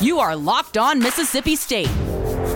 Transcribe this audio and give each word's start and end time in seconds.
You 0.00 0.18
are 0.18 0.34
Locked 0.34 0.78
On 0.78 0.98
Mississippi 0.98 1.56
State, 1.56 1.90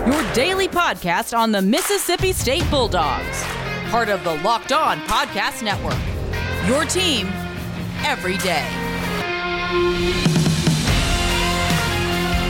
your 0.07 0.33
daily 0.33 0.67
podcast 0.67 1.37
on 1.37 1.51
the 1.51 1.61
Mississippi 1.61 2.33
State 2.33 2.67
Bulldogs, 2.71 3.43
part 3.91 4.09
of 4.09 4.23
the 4.23 4.33
Locked 4.37 4.71
On 4.71 4.97
Podcast 5.01 5.61
Network. 5.61 5.99
Your 6.67 6.85
team 6.85 7.27
every 8.03 8.39
day. 8.39 8.65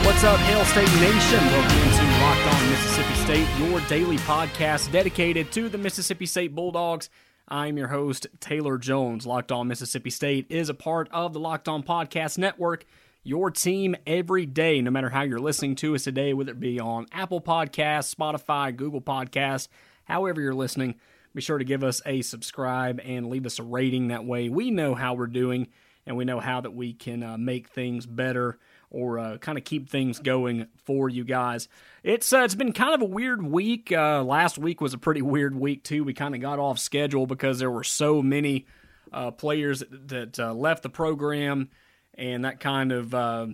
What's 0.06 0.24
up, 0.24 0.38
Hail 0.38 0.64
State 0.64 0.88
Nation? 0.98 1.44
Welcome 1.44 1.90
to 1.92 2.20
Locked 2.22 2.54
On 2.54 2.70
Mississippi 2.70 3.14
State, 3.16 3.48
your 3.58 3.80
daily 3.88 4.16
podcast 4.16 4.90
dedicated 4.90 5.52
to 5.52 5.68
the 5.68 5.76
Mississippi 5.76 6.24
State 6.24 6.54
Bulldogs. 6.54 7.10
I'm 7.48 7.76
your 7.76 7.88
host, 7.88 8.28
Taylor 8.40 8.78
Jones. 8.78 9.26
Locked 9.26 9.52
On 9.52 9.68
Mississippi 9.68 10.08
State 10.08 10.46
is 10.48 10.70
a 10.70 10.74
part 10.74 11.10
of 11.12 11.34
the 11.34 11.38
Locked 11.38 11.68
On 11.68 11.82
Podcast 11.82 12.38
Network 12.38 12.86
your 13.26 13.50
team 13.50 13.96
every 14.06 14.46
day, 14.46 14.80
no 14.80 14.92
matter 14.92 15.10
how 15.10 15.22
you're 15.22 15.40
listening 15.40 15.74
to 15.74 15.96
us 15.96 16.04
today, 16.04 16.32
whether 16.32 16.52
it 16.52 16.60
be 16.60 16.78
on 16.78 17.06
Apple 17.10 17.40
Podcasts, 17.40 18.14
Spotify, 18.14 18.74
Google 18.74 19.00
Podcasts, 19.00 19.66
however 20.04 20.40
you're 20.40 20.54
listening. 20.54 20.94
Be 21.34 21.40
sure 21.42 21.58
to 21.58 21.64
give 21.64 21.82
us 21.82 22.00
a 22.06 22.22
subscribe 22.22 23.00
and 23.04 23.28
leave 23.28 23.44
us 23.44 23.58
a 23.58 23.64
rating. 23.64 24.08
That 24.08 24.24
way, 24.24 24.48
we 24.48 24.70
know 24.70 24.94
how 24.94 25.14
we're 25.14 25.26
doing 25.26 25.66
and 26.06 26.16
we 26.16 26.24
know 26.24 26.38
how 26.38 26.60
that 26.60 26.70
we 26.70 26.92
can 26.92 27.24
uh, 27.24 27.36
make 27.36 27.68
things 27.68 28.06
better 28.06 28.58
or 28.90 29.18
uh, 29.18 29.38
kind 29.38 29.58
of 29.58 29.64
keep 29.64 29.90
things 29.90 30.20
going 30.20 30.68
for 30.84 31.08
you 31.08 31.24
guys. 31.24 31.68
It's 32.04 32.32
uh, 32.32 32.42
it's 32.42 32.54
been 32.54 32.72
kind 32.72 32.94
of 32.94 33.02
a 33.02 33.12
weird 33.12 33.42
week. 33.42 33.90
Uh, 33.90 34.22
last 34.22 34.56
week 34.56 34.80
was 34.80 34.94
a 34.94 34.98
pretty 34.98 35.20
weird 35.20 35.56
week 35.56 35.82
too. 35.82 36.04
We 36.04 36.14
kind 36.14 36.36
of 36.36 36.40
got 36.40 36.60
off 36.60 36.78
schedule 36.78 37.26
because 37.26 37.58
there 37.58 37.72
were 37.72 37.84
so 37.84 38.22
many 38.22 38.66
uh, 39.12 39.32
players 39.32 39.80
that, 39.80 40.08
that 40.08 40.38
uh, 40.38 40.54
left 40.54 40.84
the 40.84 40.90
program 40.90 41.70
and 42.16 42.44
that 42.44 42.60
kind 42.60 42.92
of 42.92 43.14
uh, 43.14 43.46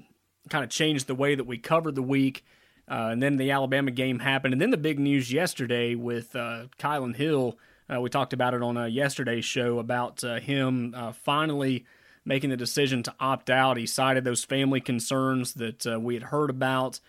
kind 0.48 0.64
of 0.64 0.70
changed 0.70 1.06
the 1.06 1.14
way 1.14 1.34
that 1.34 1.44
we 1.44 1.58
covered 1.58 1.94
the 1.94 2.02
week. 2.02 2.44
Uh, 2.90 3.08
and 3.12 3.22
then 3.22 3.36
the 3.36 3.50
Alabama 3.50 3.90
game 3.90 4.18
happened, 4.18 4.52
and 4.52 4.60
then 4.60 4.70
the 4.70 4.76
big 4.76 4.98
news 4.98 5.32
yesterday 5.32 5.94
with 5.94 6.34
uh, 6.34 6.66
Kylan 6.78 7.16
Hill. 7.16 7.56
Uh, 7.92 8.00
we 8.00 8.10
talked 8.10 8.32
about 8.32 8.54
it 8.54 8.62
on 8.62 8.76
uh, 8.76 8.84
yesterday's 8.84 9.44
show 9.44 9.78
about 9.78 10.22
uh, 10.24 10.40
him 10.40 10.94
finally 11.22 11.84
making 12.24 12.50
the 12.50 12.56
decision 12.56 13.02
to 13.02 13.14
opt 13.20 13.50
out. 13.50 13.76
He 13.76 13.86
cited 13.86 14.24
those 14.24 14.44
family 14.44 14.80
concerns 14.80 15.54
that 15.54 16.00
we 16.00 16.14
had 16.14 16.24
heard 16.24 16.50
about, 16.50 17.00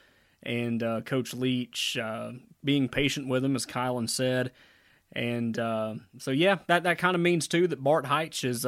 and 0.42 0.81
Coach 1.05 1.33
Leach 1.33 1.97
being 2.64 2.88
patient 2.88 3.27
with 3.27 3.44
him, 3.44 3.55
as 3.55 3.66
Kylan 3.66 4.09
said. 4.09 4.52
And 5.11 5.55
so, 5.55 6.31
yeah, 6.31 6.59
that, 6.67 6.83
that 6.83 6.97
kind 6.97 7.16
of 7.16 7.22
means 7.22 7.47
too 7.47 7.67
that 7.67 7.83
Bart 7.83 8.05
Hyche 8.05 8.44
has 8.44 8.64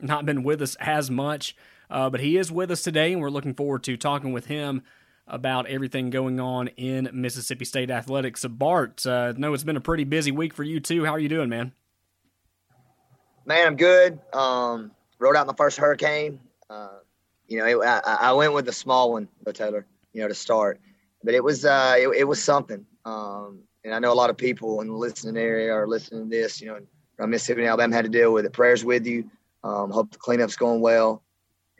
not 0.00 0.26
been 0.26 0.42
with 0.42 0.62
us 0.62 0.76
as 0.76 1.10
much. 1.10 1.56
Uh, 1.90 2.10
but 2.10 2.20
he 2.20 2.36
is 2.36 2.50
with 2.50 2.70
us 2.70 2.82
today, 2.82 3.12
and 3.12 3.20
we're 3.20 3.30
looking 3.30 3.54
forward 3.54 3.82
to 3.84 3.96
talking 3.96 4.32
with 4.32 4.46
him 4.46 4.82
about 5.26 5.66
everything 5.66 6.10
going 6.10 6.38
on 6.38 6.68
in 6.68 7.10
Mississippi 7.12 7.64
State 7.64 7.90
athletics. 7.90 8.42
So, 8.42 8.48
Bart, 8.48 9.04
uh, 9.06 9.32
know 9.36 9.54
it's 9.54 9.64
been 9.64 9.76
a 9.76 9.80
pretty 9.80 10.04
busy 10.04 10.30
week 10.30 10.54
for 10.54 10.62
you 10.62 10.80
too. 10.80 11.04
How 11.04 11.12
are 11.12 11.18
you 11.18 11.28
doing, 11.28 11.48
man? 11.48 11.72
Man, 13.44 13.66
I'm 13.66 13.76
good. 13.76 14.18
Um, 14.32 14.90
rode 15.18 15.36
out 15.36 15.46
my 15.46 15.54
first 15.54 15.78
hurricane. 15.78 16.40
Uh, 16.68 16.98
you 17.48 17.58
know, 17.58 17.66
it, 17.66 17.86
I, 17.86 18.00
I, 18.20 18.32
went 18.32 18.52
with 18.54 18.66
the 18.66 18.72
small 18.72 19.12
one, 19.12 19.28
though, 19.44 19.52
Taylor. 19.52 19.86
You 20.12 20.22
know, 20.22 20.28
to 20.28 20.34
start, 20.34 20.80
but 21.22 21.34
it 21.34 21.44
was 21.44 21.64
uh, 21.64 21.94
it, 21.98 22.08
it 22.08 22.24
was 22.24 22.42
something. 22.42 22.84
Um, 23.04 23.60
and 23.84 23.94
I 23.94 23.98
know 23.98 24.12
a 24.12 24.14
lot 24.14 24.30
of 24.30 24.36
people 24.36 24.80
in 24.80 24.88
the 24.88 24.94
listening 24.94 25.36
area 25.36 25.72
are 25.72 25.86
listening 25.86 26.30
to 26.30 26.36
this. 26.36 26.60
You 26.60 26.68
know, 26.68 26.80
from 27.16 27.30
Mississippi 27.30 27.60
and 27.60 27.68
Alabama 27.68 27.94
had 27.94 28.04
to 28.04 28.10
deal 28.10 28.32
with 28.32 28.46
it. 28.46 28.52
Prayers 28.52 28.84
with 28.84 29.06
you. 29.06 29.30
Um, 29.62 29.90
hope 29.90 30.10
the 30.10 30.18
cleanup's 30.18 30.56
going 30.56 30.80
well 30.80 31.22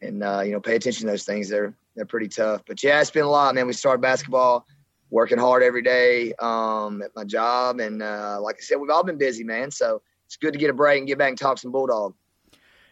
and 0.06 0.22
uh, 0.22 0.40
you 0.44 0.52
know 0.52 0.60
pay 0.60 0.76
attention 0.76 1.06
to 1.06 1.12
those 1.12 1.24
things. 1.24 1.48
They're 1.48 1.74
they're 1.94 2.06
pretty 2.06 2.28
tough. 2.28 2.62
But 2.66 2.82
yeah, 2.82 3.00
it's 3.00 3.10
been 3.10 3.24
a 3.24 3.30
lot, 3.30 3.54
man. 3.54 3.66
We 3.66 3.72
started 3.72 4.00
basketball, 4.00 4.66
working 5.10 5.38
hard 5.38 5.62
every 5.62 5.82
day 5.82 6.32
um, 6.40 7.02
at 7.02 7.10
my 7.14 7.24
job, 7.24 7.80
and 7.80 8.02
uh, 8.02 8.38
like 8.40 8.56
I 8.58 8.60
said, 8.60 8.76
we've 8.76 8.90
all 8.90 9.04
been 9.04 9.18
busy, 9.18 9.44
man. 9.44 9.70
So 9.70 10.02
it's 10.26 10.36
good 10.36 10.52
to 10.52 10.58
get 10.58 10.70
a 10.70 10.74
break 10.74 10.98
and 10.98 11.06
get 11.06 11.18
back 11.18 11.30
and 11.30 11.38
talk 11.38 11.58
some 11.58 11.72
bulldog. 11.72 12.14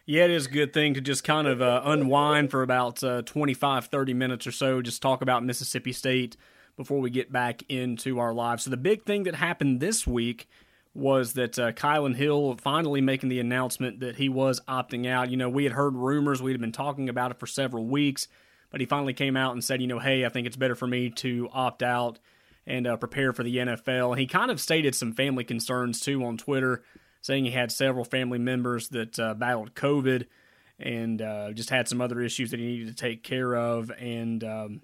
Yeah, 0.07 0.25
it 0.25 0.31
is 0.31 0.45
a 0.45 0.49
good 0.49 0.71
thing 0.71 0.93
to 0.93 1.01
just 1.01 1.23
kind 1.23 1.47
of 1.47 1.61
uh, 1.61 1.81
unwind 1.83 2.51
for 2.51 2.61
about 2.61 3.03
uh, 3.03 3.23
25, 3.23 3.87
30 3.87 4.13
minutes 4.13 4.45
or 4.45 4.51
so, 4.51 4.81
just 4.83 5.01
talk 5.01 5.23
about 5.23 5.43
Mississippi 5.43 5.91
State 5.91 6.37
before 6.77 6.99
we 6.99 7.09
get 7.09 7.31
back 7.31 7.63
into 7.69 8.19
our 8.19 8.33
lives. 8.33 8.63
So, 8.63 8.69
the 8.69 8.77
big 8.77 9.03
thing 9.03 9.23
that 9.23 9.35
happened 9.35 9.79
this 9.79 10.05
week 10.05 10.47
was 10.95 11.33
that 11.33 11.59
uh, 11.59 11.73
Kylan 11.73 12.15
Hill 12.15 12.55
finally 12.61 13.01
making 13.01 13.27
the 13.27 13.41
announcement 13.41 13.99
that 13.99 14.15
he 14.15 14.29
was 14.29 14.61
opting 14.61 15.05
out. 15.07 15.29
You 15.29 15.37
know, 15.37 15.49
we 15.49 15.65
had 15.65 15.73
heard 15.73 15.93
rumors, 15.93 16.41
we 16.41 16.51
had 16.51 16.61
been 16.61 16.71
talking 16.71 17.09
about 17.09 17.31
it 17.31 17.39
for 17.39 17.47
several 17.47 17.85
weeks, 17.85 18.29
but 18.71 18.79
he 18.79 18.85
finally 18.85 19.13
came 19.13 19.35
out 19.35 19.51
and 19.51 19.63
said, 19.63 19.81
you 19.81 19.87
know, 19.87 19.99
hey, 19.99 20.25
I 20.25 20.29
think 20.29 20.47
it's 20.47 20.55
better 20.55 20.75
for 20.75 20.87
me 20.87 21.09
to 21.09 21.49
opt 21.51 21.83
out 21.83 22.19
and 22.65 22.87
uh, 22.87 22.95
prepare 22.95 23.33
for 23.33 23.43
the 23.43 23.57
NFL. 23.57 24.17
He 24.17 24.25
kind 24.25 24.49
of 24.49 24.61
stated 24.61 24.95
some 24.95 25.11
family 25.11 25.43
concerns 25.43 25.99
too 25.99 26.23
on 26.23 26.37
Twitter, 26.37 26.81
saying 27.21 27.43
he 27.43 27.51
had 27.51 27.73
several 27.73 28.05
family 28.05 28.39
members 28.39 28.87
that 28.89 29.19
uh, 29.19 29.33
battled 29.33 29.75
COVID 29.75 30.27
and 30.79 31.21
uh, 31.21 31.51
just 31.51 31.69
had 31.69 31.89
some 31.89 31.99
other 31.99 32.21
issues 32.21 32.51
that 32.51 32.59
he 32.59 32.65
needed 32.65 32.87
to 32.87 32.93
take 32.93 33.21
care 33.21 33.53
of. 33.53 33.91
And 33.99 34.43
um, 34.45 34.81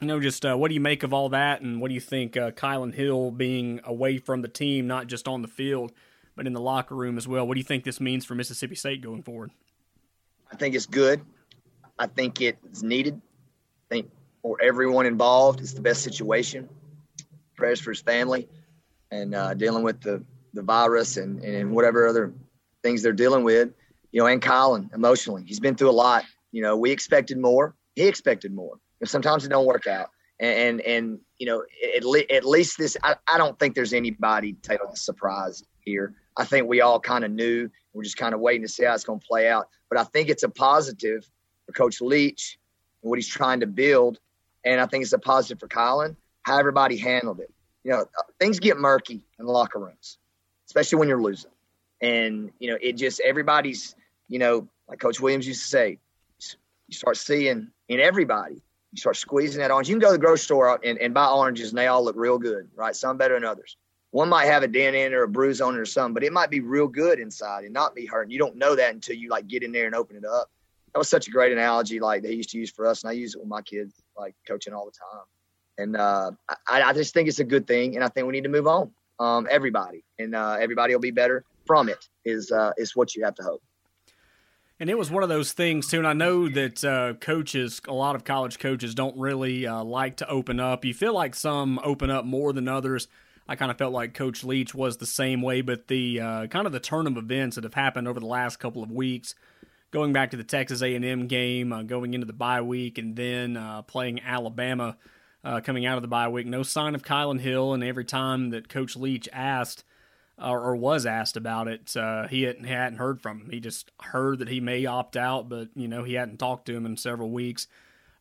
you 0.00 0.06
know, 0.06 0.18
just 0.18 0.46
uh, 0.46 0.56
what 0.56 0.68
do 0.68 0.74
you 0.74 0.80
make 0.80 1.02
of 1.02 1.12
all 1.12 1.28
that, 1.28 1.60
and 1.60 1.80
what 1.80 1.88
do 1.88 1.94
you 1.94 2.00
think 2.00 2.36
uh, 2.36 2.50
Kylan 2.52 2.94
Hill 2.94 3.30
being 3.30 3.80
away 3.84 4.16
from 4.16 4.40
the 4.40 4.48
team, 4.48 4.86
not 4.86 5.06
just 5.06 5.28
on 5.28 5.42
the 5.42 5.48
field, 5.48 5.92
but 6.34 6.46
in 6.46 6.54
the 6.54 6.60
locker 6.60 6.94
room 6.94 7.18
as 7.18 7.28
well? 7.28 7.46
What 7.46 7.54
do 7.54 7.60
you 7.60 7.64
think 7.64 7.84
this 7.84 8.00
means 8.00 8.24
for 8.24 8.34
Mississippi 8.34 8.74
State 8.74 9.02
going 9.02 9.22
forward? 9.22 9.50
I 10.50 10.56
think 10.56 10.74
it's 10.74 10.86
good. 10.86 11.20
I 11.98 12.06
think 12.06 12.40
it's 12.40 12.82
needed. 12.82 13.20
I 13.90 13.94
think 13.94 14.10
for 14.42 14.56
everyone 14.62 15.04
involved, 15.04 15.60
it's 15.60 15.74
the 15.74 15.82
best 15.82 16.02
situation. 16.02 16.66
Prayers 17.56 17.80
for 17.80 17.90
his 17.90 18.00
family 18.00 18.48
and 19.10 19.34
uh, 19.34 19.52
dealing 19.52 19.82
with 19.82 20.00
the, 20.00 20.24
the 20.54 20.62
virus 20.62 21.18
and, 21.18 21.44
and 21.44 21.70
whatever 21.70 22.08
other 22.08 22.32
things 22.82 23.02
they're 23.02 23.12
dealing 23.12 23.44
with, 23.44 23.68
you 24.12 24.20
know, 24.20 24.26
and 24.26 24.40
Kylan 24.40 24.92
emotionally. 24.94 25.44
He's 25.46 25.60
been 25.60 25.74
through 25.74 25.90
a 25.90 25.92
lot. 25.92 26.24
You 26.52 26.62
know, 26.62 26.74
we 26.74 26.90
expected 26.90 27.36
more. 27.36 27.74
He 27.96 28.08
expected 28.08 28.54
more 28.54 28.78
sometimes 29.08 29.44
it 29.44 29.48
don't 29.48 29.66
work 29.66 29.86
out. 29.86 30.10
And, 30.38 30.58
and, 30.58 30.80
and 30.80 31.20
you 31.38 31.46
know, 31.46 31.64
at, 31.96 32.04
le- 32.04 32.30
at 32.30 32.44
least 32.44 32.78
this, 32.78 32.96
I, 33.02 33.16
I 33.32 33.38
don't 33.38 33.58
think 33.58 33.74
there's 33.74 33.92
anybody 33.92 34.54
Taylor 34.62 34.90
surprised 34.94 35.66
here. 35.80 36.14
I 36.36 36.44
think 36.44 36.68
we 36.68 36.80
all 36.80 37.00
kind 37.00 37.24
of 37.24 37.30
knew. 37.30 37.68
We're 37.92 38.04
just 38.04 38.16
kind 38.16 38.34
of 38.34 38.40
waiting 38.40 38.62
to 38.62 38.68
see 38.68 38.84
how 38.84 38.94
it's 38.94 39.04
going 39.04 39.20
to 39.20 39.26
play 39.26 39.48
out. 39.48 39.68
But 39.88 39.98
I 39.98 40.04
think 40.04 40.28
it's 40.28 40.42
a 40.42 40.48
positive 40.48 41.28
for 41.66 41.72
Coach 41.72 42.00
Leach 42.00 42.58
and 43.02 43.10
what 43.10 43.18
he's 43.18 43.28
trying 43.28 43.60
to 43.60 43.66
build. 43.66 44.18
And 44.64 44.80
I 44.80 44.86
think 44.86 45.02
it's 45.02 45.12
a 45.12 45.18
positive 45.18 45.60
for 45.60 45.68
Kylan, 45.68 46.16
how 46.42 46.58
everybody 46.58 46.96
handled 46.96 47.40
it. 47.40 47.52
You 47.84 47.92
know, 47.92 48.00
uh, 48.00 48.22
things 48.38 48.60
get 48.60 48.78
murky 48.78 49.24
in 49.38 49.46
the 49.46 49.52
locker 49.52 49.78
rooms, 49.78 50.18
especially 50.66 50.98
when 50.98 51.08
you're 51.08 51.22
losing. 51.22 51.50
And, 52.00 52.50
you 52.58 52.70
know, 52.70 52.78
it 52.80 52.92
just, 52.92 53.20
everybody's, 53.20 53.94
you 54.28 54.38
know, 54.38 54.68
like 54.88 55.00
Coach 55.00 55.20
Williams 55.20 55.46
used 55.46 55.62
to 55.62 55.68
say, 55.68 55.98
you 56.88 56.94
start 56.94 57.16
seeing 57.16 57.68
in 57.88 58.00
everybody 58.00 58.62
you 58.92 58.98
start 58.98 59.16
squeezing 59.16 59.60
that 59.60 59.70
orange. 59.70 59.88
You 59.88 59.94
can 59.94 60.00
go 60.00 60.08
to 60.08 60.12
the 60.12 60.18
grocery 60.18 60.44
store 60.44 60.80
and, 60.84 60.98
and 60.98 61.14
buy 61.14 61.28
oranges, 61.28 61.70
and 61.70 61.78
they 61.78 61.86
all 61.86 62.04
look 62.04 62.16
real 62.16 62.38
good, 62.38 62.68
right? 62.74 62.94
Some 62.94 63.16
better 63.16 63.34
than 63.34 63.44
others. 63.44 63.76
One 64.10 64.28
might 64.28 64.46
have 64.46 64.64
a 64.64 64.68
dent 64.68 64.96
in 64.96 65.12
it 65.12 65.14
or 65.14 65.22
a 65.22 65.28
bruise 65.28 65.60
on 65.60 65.76
it 65.76 65.78
or 65.78 65.84
something, 65.84 66.14
but 66.14 66.24
it 66.24 66.32
might 66.32 66.50
be 66.50 66.58
real 66.60 66.88
good 66.88 67.20
inside 67.20 67.64
and 67.64 67.72
not 67.72 67.94
be 67.94 68.06
hurting. 68.06 68.32
You 68.32 68.40
don't 68.40 68.56
know 68.56 68.74
that 68.74 68.92
until 68.92 69.14
you 69.14 69.28
like 69.28 69.46
get 69.46 69.62
in 69.62 69.70
there 69.70 69.86
and 69.86 69.94
open 69.94 70.16
it 70.16 70.24
up. 70.24 70.50
That 70.92 70.98
was 70.98 71.08
such 71.08 71.28
a 71.28 71.30
great 71.30 71.52
analogy, 71.52 72.00
like 72.00 72.22
they 72.22 72.32
used 72.32 72.50
to 72.50 72.58
use 72.58 72.70
for 72.70 72.86
us, 72.86 73.04
and 73.04 73.10
I 73.10 73.12
use 73.12 73.36
it 73.36 73.38
with 73.38 73.48
my 73.48 73.62
kids, 73.62 73.94
like 74.18 74.34
coaching 74.48 74.74
all 74.74 74.86
the 74.86 74.90
time. 74.90 75.24
And 75.78 75.96
uh, 75.96 76.32
I, 76.68 76.82
I, 76.82 76.92
just 76.92 77.14
think 77.14 77.28
it's 77.28 77.38
a 77.38 77.44
good 77.44 77.68
thing, 77.68 77.94
and 77.94 78.04
I 78.04 78.08
think 78.08 78.26
we 78.26 78.32
need 78.32 78.42
to 78.42 78.50
move 78.50 78.66
on. 78.66 78.90
Um, 79.20 79.46
everybody, 79.48 80.02
and 80.18 80.34
uh, 80.34 80.56
everybody 80.60 80.92
will 80.92 81.00
be 81.00 81.12
better 81.12 81.44
from 81.64 81.88
it. 81.88 82.08
Is 82.24 82.50
uh, 82.50 82.72
is 82.76 82.96
what 82.96 83.14
you 83.14 83.24
have 83.24 83.36
to 83.36 83.42
hope. 83.44 83.62
And 84.80 84.88
it 84.88 84.96
was 84.96 85.10
one 85.10 85.22
of 85.22 85.28
those 85.28 85.52
things 85.52 85.88
too. 85.88 85.98
And 85.98 86.06
I 86.06 86.14
know 86.14 86.48
that 86.48 86.82
uh, 86.82 87.12
coaches, 87.20 87.82
a 87.86 87.92
lot 87.92 88.16
of 88.16 88.24
college 88.24 88.58
coaches, 88.58 88.94
don't 88.94 89.16
really 89.18 89.66
uh, 89.66 89.84
like 89.84 90.16
to 90.16 90.28
open 90.28 90.58
up. 90.58 90.86
You 90.86 90.94
feel 90.94 91.12
like 91.12 91.34
some 91.34 91.78
open 91.84 92.10
up 92.10 92.24
more 92.24 92.54
than 92.54 92.66
others. 92.66 93.06
I 93.46 93.56
kind 93.56 93.70
of 93.70 93.76
felt 93.76 93.92
like 93.92 94.14
Coach 94.14 94.42
Leach 94.42 94.74
was 94.74 94.96
the 94.96 95.04
same 95.04 95.42
way, 95.42 95.60
but 95.60 95.88
the 95.88 96.20
uh, 96.20 96.46
kind 96.46 96.66
of 96.66 96.72
the 96.72 96.80
turn 96.80 97.06
of 97.06 97.18
events 97.18 97.56
that 97.56 97.64
have 97.64 97.74
happened 97.74 98.08
over 98.08 98.20
the 98.20 98.26
last 98.26 98.56
couple 98.56 98.82
of 98.82 98.90
weeks, 98.90 99.34
going 99.90 100.14
back 100.14 100.30
to 100.30 100.38
the 100.38 100.44
Texas 100.44 100.80
A&M 100.80 101.26
game, 101.26 101.74
uh, 101.74 101.82
going 101.82 102.14
into 102.14 102.26
the 102.26 102.32
bye 102.32 102.62
week, 102.62 102.96
and 102.96 103.16
then 103.16 103.58
uh, 103.58 103.82
playing 103.82 104.22
Alabama, 104.22 104.96
uh, 105.44 105.60
coming 105.60 105.84
out 105.84 105.98
of 105.98 106.02
the 106.02 106.08
bye 106.08 106.28
week, 106.28 106.46
no 106.46 106.62
sign 106.62 106.94
of 106.94 107.02
Kylan 107.02 107.40
Hill. 107.40 107.74
And 107.74 107.84
every 107.84 108.04
time 108.06 108.48
that 108.50 108.70
Coach 108.70 108.96
Leach 108.96 109.28
asked 109.30 109.84
or, 110.40 110.60
or 110.60 110.76
was 110.76 111.06
asked 111.06 111.36
about 111.36 111.68
it, 111.68 111.96
uh, 111.96 112.26
he 112.28 112.42
hadn't, 112.42 112.64
hadn't 112.64 112.98
heard 112.98 113.20
from 113.20 113.40
him. 113.40 113.50
He 113.50 113.60
just 113.60 113.90
heard 114.00 114.38
that 114.38 114.48
he 114.48 114.60
may 114.60 114.86
opt 114.86 115.16
out, 115.16 115.48
but 115.48 115.68
you 115.74 115.88
know 115.88 116.04
he 116.04 116.14
hadn't 116.14 116.38
talked 116.38 116.66
to 116.66 116.76
him 116.76 116.86
in 116.86 116.96
several 116.96 117.30
weeks. 117.30 117.66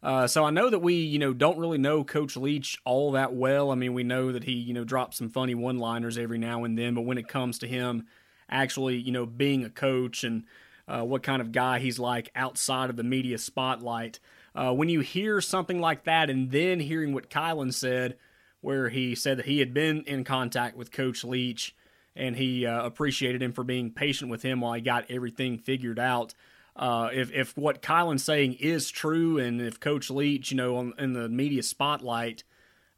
Uh, 0.01 0.27
so 0.27 0.45
I 0.45 0.50
know 0.50 0.69
that 0.69 0.80
we, 0.80 0.94
you 0.94 1.19
know, 1.19 1.33
don't 1.33 1.57
really 1.57 1.77
know 1.77 2.06
Coach 2.06 2.38
Leach 2.38 2.80
all 2.86 3.12
that 3.12 3.33
well. 3.33 3.69
I 3.69 3.75
mean, 3.75 3.94
we 3.94 4.04
know 4.04 4.31
that 4.31 4.45
he, 4.45 4.54
you 4.54 4.74
know, 4.74 4.86
drops 4.86 5.18
some 5.18 5.30
funny 5.30 5.56
one-liners 5.56 6.18
every 6.18 6.38
now 6.38 6.63
and 6.63 6.77
then, 6.77 6.94
but 6.94 7.01
when 7.01 7.18
it 7.18 7.27
comes 7.27 7.60
to 7.60 7.68
him 7.68 8.07
actually, 8.50 8.98
you 8.98 9.12
know, 9.12 9.25
being 9.25 9.63
a 9.63 9.69
coach 9.69 10.24
and 10.24 10.44
uh, 10.88 11.04
what 11.04 11.24
kind 11.24 11.42
of 11.42 11.51
guy 11.51 11.80
he's 11.80 12.00
like 12.00 12.31
outside 12.36 12.89
of 12.89 12.95
the 12.95 13.04
media 13.04 13.38
spotlight. 13.38 14.19
Uh, 14.56 14.74
when 14.74 14.89
you 14.89 15.01
hear 15.01 15.39
something 15.39 15.80
like 15.80 16.04
that, 16.06 16.30
and 16.30 16.51
then 16.51 16.80
hearing 16.80 17.13
what 17.13 17.30
Kylan 17.30 17.74
said, 17.74 18.18
where 18.62 18.89
he 18.89 19.16
said 19.16 19.38
that 19.38 19.45
he 19.45 19.60
had 19.60 19.74
been 19.74 20.04
in 20.06 20.24
contact 20.24 20.75
with 20.75 20.92
Coach 20.92 21.24
Leach 21.24 21.75
and 22.15 22.35
he 22.35 22.65
uh, 22.65 22.85
appreciated 22.85 23.41
him 23.41 23.53
for 23.53 23.63
being 23.63 23.91
patient 23.91 24.29
with 24.29 24.41
him 24.41 24.61
while 24.61 24.73
he 24.73 24.81
got 24.81 25.09
everything 25.09 25.57
figured 25.57 26.00
out. 26.00 26.33
Uh, 26.75 27.09
if 27.11 27.31
if 27.33 27.57
what 27.57 27.81
Kylan's 27.81 28.23
saying 28.23 28.53
is 28.53 28.89
true, 28.89 29.38
and 29.38 29.61
if 29.61 29.79
Coach 29.79 30.09
Leach, 30.09 30.51
you 30.51 30.57
know, 30.57 30.77
on, 30.77 30.94
in 30.97 31.13
the 31.13 31.27
media 31.27 31.61
spotlight, 31.61 32.44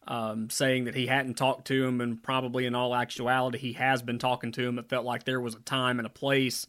um, 0.07 0.49
saying 0.49 0.85
that 0.85 0.95
he 0.95 1.07
hadn't 1.07 1.35
talked 1.35 1.65
to 1.67 1.85
him, 1.85 1.99
and 1.99 2.21
probably 2.21 2.65
in 2.65 2.75
all 2.75 2.93
actuality 2.93 3.57
he 3.57 3.73
has 3.73 4.01
been 4.01 4.19
talking 4.19 4.51
to 4.51 4.67
him, 4.67 4.77
it 4.77 4.89
felt 4.89 5.05
like 5.05 5.23
there 5.23 5.41
was 5.41 5.55
a 5.55 5.59
time 5.61 5.99
and 5.99 6.05
a 6.05 6.11
place, 6.11 6.67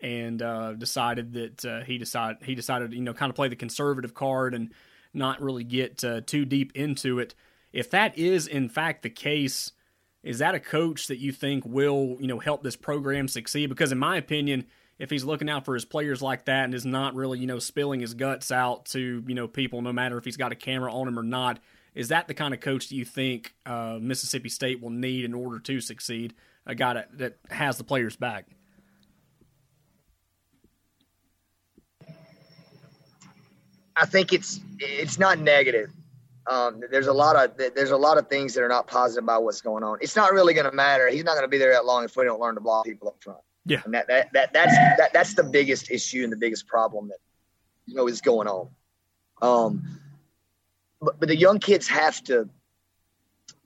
and 0.00 0.42
uh, 0.42 0.72
decided 0.72 1.32
that 1.34 1.64
uh, 1.64 1.84
he 1.84 1.98
decided 1.98 2.38
he 2.42 2.54
decided 2.54 2.92
you 2.92 3.02
know 3.02 3.14
kind 3.14 3.30
of 3.30 3.36
play 3.36 3.48
the 3.48 3.56
conservative 3.56 4.14
card 4.14 4.54
and 4.54 4.72
not 5.14 5.40
really 5.40 5.64
get 5.64 6.02
uh, 6.02 6.20
too 6.22 6.44
deep 6.44 6.72
into 6.74 7.18
it. 7.20 7.34
If 7.72 7.90
that 7.90 8.18
is 8.18 8.46
in 8.46 8.68
fact 8.68 9.02
the 9.02 9.10
case, 9.10 9.72
is 10.22 10.38
that 10.38 10.54
a 10.54 10.60
coach 10.60 11.06
that 11.06 11.18
you 11.18 11.32
think 11.32 11.64
will 11.64 12.16
you 12.20 12.26
know 12.26 12.38
help 12.38 12.62
this 12.62 12.76
program 12.76 13.28
succeed? 13.28 13.68
Because 13.68 13.92
in 13.92 13.98
my 13.98 14.16
opinion 14.16 14.66
if 14.98 15.10
he's 15.10 15.24
looking 15.24 15.48
out 15.48 15.64
for 15.64 15.74
his 15.74 15.84
players 15.84 16.20
like 16.20 16.46
that 16.46 16.64
and 16.64 16.74
is 16.74 16.84
not 16.84 17.14
really, 17.14 17.38
you 17.38 17.46
know, 17.46 17.58
spilling 17.58 18.00
his 18.00 18.14
guts 18.14 18.50
out 18.50 18.86
to, 18.86 19.22
you 19.26 19.34
know, 19.34 19.46
people, 19.46 19.80
no 19.80 19.92
matter 19.92 20.18
if 20.18 20.24
he's 20.24 20.36
got 20.36 20.52
a 20.52 20.56
camera 20.56 20.92
on 20.92 21.06
him 21.06 21.18
or 21.18 21.22
not, 21.22 21.60
is 21.94 22.08
that 22.08 22.28
the 22.28 22.34
kind 22.34 22.52
of 22.52 22.60
coach 22.60 22.88
that 22.88 22.94
you 22.94 23.04
think 23.04 23.54
uh, 23.64 23.98
Mississippi 24.00 24.48
State 24.48 24.80
will 24.82 24.90
need 24.90 25.24
in 25.24 25.34
order 25.34 25.58
to 25.60 25.80
succeed? 25.80 26.34
A 26.66 26.74
guy 26.74 26.94
that, 26.94 27.18
that 27.18 27.38
has 27.50 27.78
the 27.78 27.84
players 27.84 28.16
back. 28.16 28.46
I 33.96 34.06
think 34.06 34.32
it's 34.32 34.60
it's 34.78 35.18
not 35.18 35.40
negative. 35.40 35.90
Um, 36.48 36.82
there's 36.90 37.08
a 37.08 37.12
lot 37.12 37.36
of 37.36 37.56
there's 37.56 37.90
a 37.90 37.96
lot 37.96 38.16
of 38.16 38.28
things 38.28 38.54
that 38.54 38.62
are 38.62 38.68
not 38.68 38.86
positive 38.86 39.24
about 39.24 39.44
what's 39.44 39.60
going 39.60 39.84
on. 39.84 39.98
It's 40.00 40.16
not 40.16 40.32
really 40.32 40.54
going 40.54 40.64
to 40.64 40.72
matter. 40.72 41.08
He's 41.08 41.24
not 41.24 41.32
going 41.32 41.44
to 41.44 41.48
be 41.48 41.58
there 41.58 41.72
that 41.72 41.84
long 41.84 42.04
if 42.04 42.16
we 42.16 42.24
don't 42.24 42.40
learn 42.40 42.54
to 42.54 42.60
block 42.60 42.86
people 42.86 43.08
up 43.08 43.22
front. 43.22 43.40
Yeah, 43.66 43.82
and 43.84 43.92
that, 43.92 44.08
that, 44.08 44.32
that 44.32 44.52
that's 44.54 44.74
that, 44.98 45.10
that's 45.12 45.34
the 45.34 45.44
biggest 45.44 45.90
issue 45.90 46.24
and 46.24 46.32
the 46.32 46.36
biggest 46.36 46.66
problem 46.66 47.08
that 47.08 47.18
you 47.86 47.94
know 47.94 48.08
is 48.08 48.22
going 48.22 48.48
on. 48.48 48.68
Um, 49.42 50.00
but, 51.00 51.20
but 51.20 51.28
the 51.28 51.36
young 51.36 51.58
kids 51.58 51.86
have 51.88 52.22
to 52.24 52.48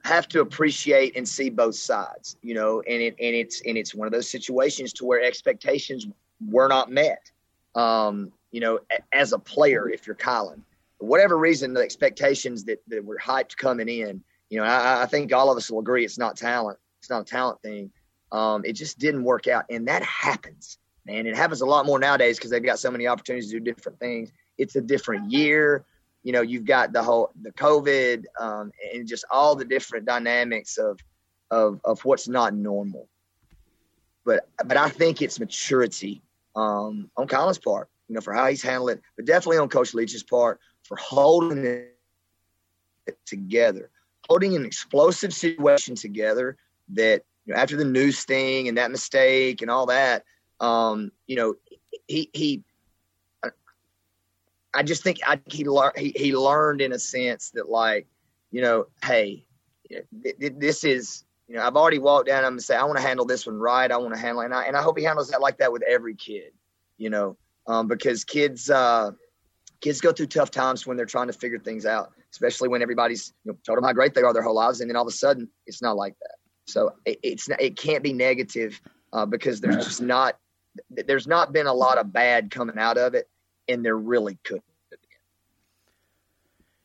have 0.05 0.26
to 0.29 0.40
appreciate 0.40 1.17
and 1.17 1.29
see 1.29 1.50
both 1.50 1.76
sides, 1.76 2.37
you 2.43 2.55
know, 2.55 2.81
and 2.81 3.00
it 3.00 3.14
and 3.20 3.37
it's 3.37 3.62
and 3.64 3.79
it's 3.79 3.94
one 3.94 4.06
of 4.06 4.12
those 4.12 4.29
situations 4.29 4.93
to 4.94 5.05
where 5.05 5.23
expectations 5.23 6.08
were 6.49 6.69
not 6.69 6.90
met. 6.90 7.31
Um, 7.75 8.32
you 8.50 8.61
know, 8.61 8.81
as 9.12 9.32
a 9.32 9.38
player, 9.38 9.88
if 9.88 10.06
you're 10.06 10.17
Kylan, 10.17 10.61
for 11.02 11.08
whatever 11.08 11.37
reason, 11.37 11.75
the 11.75 11.81
expectations 11.81 12.62
that, 12.62 12.81
that 12.87 13.04
were 13.04 13.19
hyped 13.19 13.56
coming 13.56 13.88
in, 13.88 14.22
you 14.50 14.58
know, 14.58 14.64
I, 14.64 15.02
I 15.02 15.06
think 15.06 15.32
all 15.32 15.50
of 15.50 15.56
us 15.56 15.69
will 15.69 15.81
agree 15.81 16.04
it's 16.04 16.16
not 16.16 16.37
talent. 16.37 16.78
It's 17.00 17.10
not 17.10 17.22
a 17.22 17.25
talent 17.25 17.60
thing. 17.60 17.90
Um, 18.31 18.64
it 18.64 18.75
just 18.75 19.00
didn't 19.00 19.25
work 19.25 19.49
out, 19.49 19.64
and 19.69 19.88
that 19.88 20.04
happens, 20.04 20.78
man. 21.04 21.26
It 21.26 21.34
happens 21.34 21.60
a 21.60 21.66
lot 21.66 21.87
more 21.87 21.99
nowadays 21.99 22.38
because 22.38 22.52
they've 22.52 22.62
got 22.62 22.78
so 22.78 22.88
many 22.88 23.08
opportunities 23.08 23.50
to 23.50 23.58
do 23.58 23.64
different 23.75 23.99
things. 23.99 24.31
It's 24.58 24.76
a 24.76 24.81
different 24.81 25.32
year. 25.32 25.84
You 26.22 26.34
know, 26.34 26.40
you've 26.40 26.66
got 26.66 26.93
the 26.93 27.02
whole 27.02 27.32
the 27.43 27.50
COVID 27.50 28.22
um, 28.38 28.70
and 28.94 29.08
just 29.08 29.25
all 29.28 29.56
the 29.56 29.64
different 29.64 30.06
dynamics 30.06 30.78
of 30.78 31.00
of 31.50 31.81
of 31.84 32.05
what's 32.05 32.28
not 32.28 32.55
normal. 32.55 33.08
But 34.25 34.48
but 34.64 34.76
I 34.76 34.88
think 34.88 35.20
it's 35.20 35.40
maturity 35.40 36.22
um, 36.55 37.10
on 37.16 37.26
Kylan's 37.26 37.58
part, 37.58 37.88
you 38.06 38.14
know, 38.14 38.20
for 38.20 38.32
how 38.32 38.46
he's 38.46 38.62
handling 38.62 38.98
it, 38.98 39.02
but 39.16 39.26
definitely 39.26 39.58
on 39.58 39.69
Coach 39.69 39.94
Leach's 39.94 40.22
part 40.22 40.60
for 40.93 40.97
holding 40.97 41.65
it 41.65 43.17
together, 43.25 43.89
holding 44.29 44.55
an 44.55 44.67
explosive 44.67 45.33
situation 45.33 45.94
together 45.94 46.59
that 46.91 47.23
you 47.47 47.55
know, 47.55 47.61
after 47.61 47.77
the 47.77 47.85
news 47.85 48.25
thing 48.25 48.69
and 48.69 48.77
that 48.77 48.91
mistake 48.91 49.62
and 49.62 49.71
all 49.71 49.87
that, 49.87 50.25
um, 50.61 51.11
you 51.27 51.37
know, 51.37 51.55
he 52.09 52.29
he. 52.35 52.62
I 54.75 54.83
just 54.83 55.03
think 55.03 55.19
I, 55.27 55.41
he 55.47 55.65
learned 55.65 55.97
he, 55.97 56.12
he 56.15 56.37
learned 56.37 56.83
in 56.83 56.93
a 56.93 56.99
sense 56.99 57.50
that 57.55 57.71
like, 57.71 58.06
you 58.50 58.61
know, 58.61 58.87
hey, 59.03 59.47
this 60.31 60.85
is 60.85 61.25
you 61.49 61.56
know 61.56 61.62
I've 61.62 61.77
already 61.77 62.00
walked 62.00 62.27
down. 62.27 62.43
Gonna 62.43 62.61
say 62.61 62.77
I 62.77 62.85
want 62.85 62.99
to 62.99 63.05
handle 63.05 63.25
this 63.25 63.47
one 63.47 63.59
right. 63.59 63.91
I 63.91 63.97
want 63.97 64.12
to 64.12 64.21
handle 64.21 64.43
it, 64.43 64.47
and 64.47 64.55
I, 64.55 64.65
and 64.65 64.77
I 64.77 64.83
hope 64.83 64.99
he 64.99 65.05
handles 65.05 65.31
that 65.31 65.41
like 65.41 65.56
that 65.59 65.73
with 65.73 65.83
every 65.89 66.15
kid, 66.15 66.53
you 66.99 67.09
know, 67.09 67.37
um, 67.67 67.89
because 67.89 68.25
kids 68.25 68.69
uh, 68.69 69.12
kids 69.82 70.00
go 70.00 70.12
through 70.12 70.29
tough 70.29 70.50
times 70.50 70.87
when 70.87 70.96
they're 70.96 71.05
trying 71.05 71.26
to 71.26 71.32
figure 71.32 71.58
things 71.58 71.84
out, 71.84 72.12
especially 72.31 72.69
when 72.69 72.81
everybody's 72.81 73.34
you 73.44 73.52
know, 73.52 73.58
told 73.67 73.76
them 73.76 73.84
how 73.84 73.93
great 73.93 74.14
they 74.14 74.23
are 74.23 74.32
their 74.32 74.43
whole 74.43 74.55
lives, 74.55 74.81
and 74.81 74.88
then 74.88 74.96
all 74.96 75.02
of 75.02 75.08
a 75.08 75.17
sudden 75.17 75.49
it's 75.67 75.82
not 75.82 75.96
like 75.96 76.14
that. 76.20 76.37
So 76.67 76.94
it, 77.05 77.19
it's 77.23 77.49
it 77.58 77.76
can't 77.76 78.02
be 78.02 78.14
negative 78.14 78.81
uh, 79.12 79.26
because 79.26 79.61
there's 79.61 79.84
just 79.84 80.00
not 80.00 80.38
there's 80.88 81.26
not 81.26 81.52
been 81.52 81.67
a 81.67 81.75
lot 81.75 81.99
of 81.99 82.12
bad 82.12 82.50
coming 82.50 82.79
out 82.79 82.96
of 82.96 83.14
it, 83.14 83.29
and 83.69 83.84
there 83.84 83.99
really 83.99 84.38
could. 84.44 84.62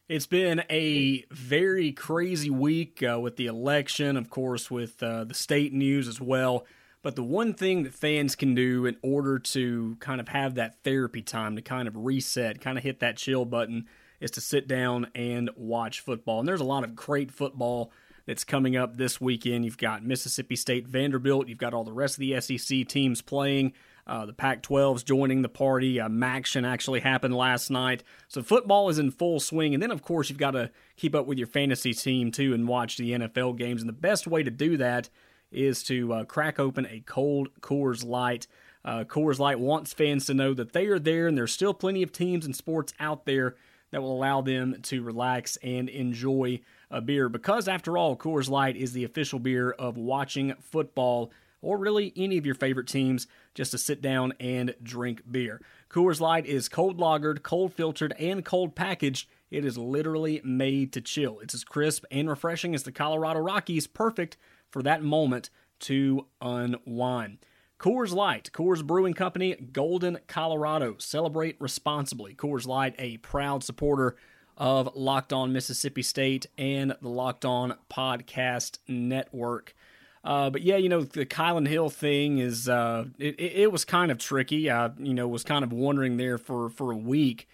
It's 0.09 0.25
been 0.25 0.63
a 0.69 1.25
very 1.31 1.91
crazy 1.91 2.49
week 2.49 3.03
uh, 3.03 3.19
with 3.19 3.35
the 3.35 3.47
election, 3.47 4.15
of 4.15 4.29
course, 4.29 4.71
with 4.71 5.03
uh, 5.03 5.25
the 5.25 5.33
state 5.33 5.73
news 5.73 6.07
as 6.07 6.21
well. 6.21 6.65
But 7.07 7.15
the 7.15 7.23
one 7.23 7.53
thing 7.53 7.83
that 7.83 7.93
fans 7.93 8.35
can 8.35 8.53
do 8.53 8.85
in 8.85 8.97
order 9.01 9.39
to 9.39 9.95
kind 10.01 10.19
of 10.19 10.27
have 10.27 10.55
that 10.55 10.83
therapy 10.83 11.21
time 11.21 11.55
to 11.55 11.61
kind 11.61 11.87
of 11.87 11.95
reset, 11.95 12.59
kind 12.59 12.77
of 12.77 12.83
hit 12.83 12.99
that 12.99 13.15
chill 13.15 13.45
button, 13.45 13.85
is 14.19 14.29
to 14.31 14.41
sit 14.41 14.67
down 14.67 15.07
and 15.15 15.49
watch 15.55 16.01
football. 16.01 16.39
And 16.39 16.49
there's 16.49 16.59
a 16.59 16.65
lot 16.65 16.83
of 16.83 16.97
great 16.97 17.31
football 17.31 17.93
that's 18.25 18.43
coming 18.43 18.75
up 18.75 18.97
this 18.97 19.21
weekend. 19.21 19.63
You've 19.63 19.77
got 19.77 20.03
Mississippi 20.03 20.57
State, 20.57 20.85
Vanderbilt. 20.85 21.47
You've 21.47 21.57
got 21.57 21.73
all 21.73 21.85
the 21.85 21.93
rest 21.93 22.15
of 22.15 22.19
the 22.19 22.41
SEC 22.41 22.85
teams 22.89 23.21
playing. 23.21 23.71
Uh, 24.05 24.25
the 24.25 24.33
Pac 24.33 24.61
12's 24.61 25.03
joining 25.03 25.43
the 25.43 25.47
party. 25.47 26.01
Uh, 26.01 26.09
MACtion 26.09 26.67
actually 26.67 26.99
happened 26.99 27.33
last 27.33 27.71
night. 27.71 28.03
So 28.27 28.43
football 28.43 28.89
is 28.89 28.99
in 28.99 29.11
full 29.11 29.39
swing. 29.39 29.73
And 29.73 29.81
then, 29.81 29.91
of 29.91 30.01
course, 30.01 30.29
you've 30.29 30.39
got 30.39 30.51
to 30.51 30.71
keep 30.97 31.15
up 31.15 31.25
with 31.25 31.37
your 31.37 31.47
fantasy 31.47 31.93
team, 31.93 32.33
too, 32.33 32.53
and 32.53 32.67
watch 32.67 32.97
the 32.97 33.11
NFL 33.11 33.57
games. 33.57 33.81
And 33.81 33.87
the 33.87 33.93
best 33.93 34.27
way 34.27 34.43
to 34.43 34.51
do 34.51 34.75
that 34.75 35.09
is 35.51 35.83
to 35.83 36.13
uh, 36.13 36.23
crack 36.25 36.59
open 36.59 36.85
a 36.85 37.01
cold 37.01 37.49
Coors 37.61 38.05
Light. 38.05 38.47
Uh, 38.83 39.03
Coors 39.03 39.39
Light 39.39 39.59
wants 39.59 39.93
fans 39.93 40.25
to 40.25 40.33
know 40.33 40.53
that 40.53 40.73
they 40.73 40.87
are 40.87 40.99
there 40.99 41.27
and 41.27 41.37
there's 41.37 41.53
still 41.53 41.73
plenty 41.73 42.03
of 42.03 42.11
teams 42.11 42.45
and 42.45 42.55
sports 42.55 42.93
out 42.99 43.25
there 43.25 43.55
that 43.91 44.01
will 44.01 44.15
allow 44.15 44.41
them 44.41 44.81
to 44.83 45.01
relax 45.01 45.57
and 45.57 45.89
enjoy 45.89 46.59
a 46.89 47.01
beer 47.01 47.29
because, 47.29 47.67
after 47.67 47.97
all, 47.97 48.15
Coors 48.15 48.49
Light 48.49 48.75
is 48.75 48.93
the 48.93 49.03
official 49.03 49.39
beer 49.39 49.71
of 49.71 49.97
watching 49.97 50.53
football 50.61 51.31
or 51.61 51.77
really 51.77 52.13
any 52.15 52.37
of 52.37 52.45
your 52.45 52.55
favorite 52.55 52.87
teams 52.87 53.27
just 53.53 53.71
to 53.71 53.77
sit 53.77 54.01
down 54.01 54.33
and 54.39 54.75
drink 54.83 55.23
beer. 55.29 55.61
Coors 55.89 56.19
Light 56.19 56.45
is 56.45 56.69
cold 56.69 56.99
lagered, 56.99 57.43
cold 57.43 57.73
filtered, 57.73 58.13
and 58.19 58.45
cold 58.45 58.75
packaged. 58.75 59.27
It 59.49 59.65
is 59.65 59.77
literally 59.77 60.41
made 60.43 60.93
to 60.93 61.01
chill. 61.01 61.39
It's 61.39 61.53
as 61.53 61.63
crisp 61.63 62.03
and 62.11 62.29
refreshing 62.29 62.75
as 62.75 62.83
the 62.83 62.91
Colorado 62.91 63.39
Rockies, 63.39 63.87
perfect 63.87 64.37
for 64.71 64.83
that 64.83 65.03
moment 65.03 65.49
to 65.79 66.27
unwind. 66.41 67.39
Coors 67.79 68.11
Light, 68.11 68.49
Coors 68.53 68.83
Brewing 68.83 69.13
Company, 69.13 69.55
Golden, 69.55 70.17
Colorado. 70.27 70.95
Celebrate 70.97 71.55
responsibly. 71.59 72.33
Coors 72.33 72.65
Light, 72.65 72.95
a 72.97 73.17
proud 73.17 73.63
supporter 73.63 74.15
of 74.57 74.89
Locked 74.95 75.31
On 75.31 75.53
Mississippi 75.53 76.01
State 76.01 76.47
and 76.57 76.95
the 77.01 77.09
Locked 77.09 77.45
On 77.45 77.75
Podcast 77.91 78.79
Network. 78.87 79.75
Uh, 80.23 80.49
but 80.49 80.63
yeah, 80.63 80.77
you 80.77 80.89
know 80.89 81.03
the 81.03 81.25
Kylan 81.25 81.67
Hill 81.67 81.89
thing 81.89 82.39
is 82.39 82.67
uh, 82.67 83.05
it, 83.19 83.39
it, 83.39 83.71
was 83.71 83.85
kind 83.85 84.11
of 84.11 84.17
tricky. 84.17 84.69
I 84.69 84.89
you 84.97 85.13
know 85.13 85.27
was 85.27 85.43
kind 85.43 85.63
of 85.63 85.71
wondering 85.71 86.17
there 86.17 86.37
for 86.37 86.69
for 86.69 86.91
a 86.91 86.97
week 86.97 87.47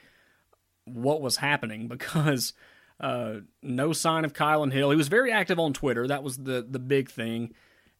what 0.86 1.22
was 1.22 1.38
happening 1.38 1.88
because 1.89 2.53
uh, 3.00 3.35
no 3.62 3.93
sign 3.93 4.25
of 4.25 4.33
Kylan 4.33 4.71
Hill. 4.71 4.89
He 4.89 4.97
was 4.97 5.07
very 5.07 5.31
active 5.31 5.59
on 5.59 5.73
Twitter. 5.73 6.07
That 6.07 6.23
was 6.23 6.38
the 6.38 6.65
the 6.67 6.79
big 6.79 7.09
thing. 7.09 7.53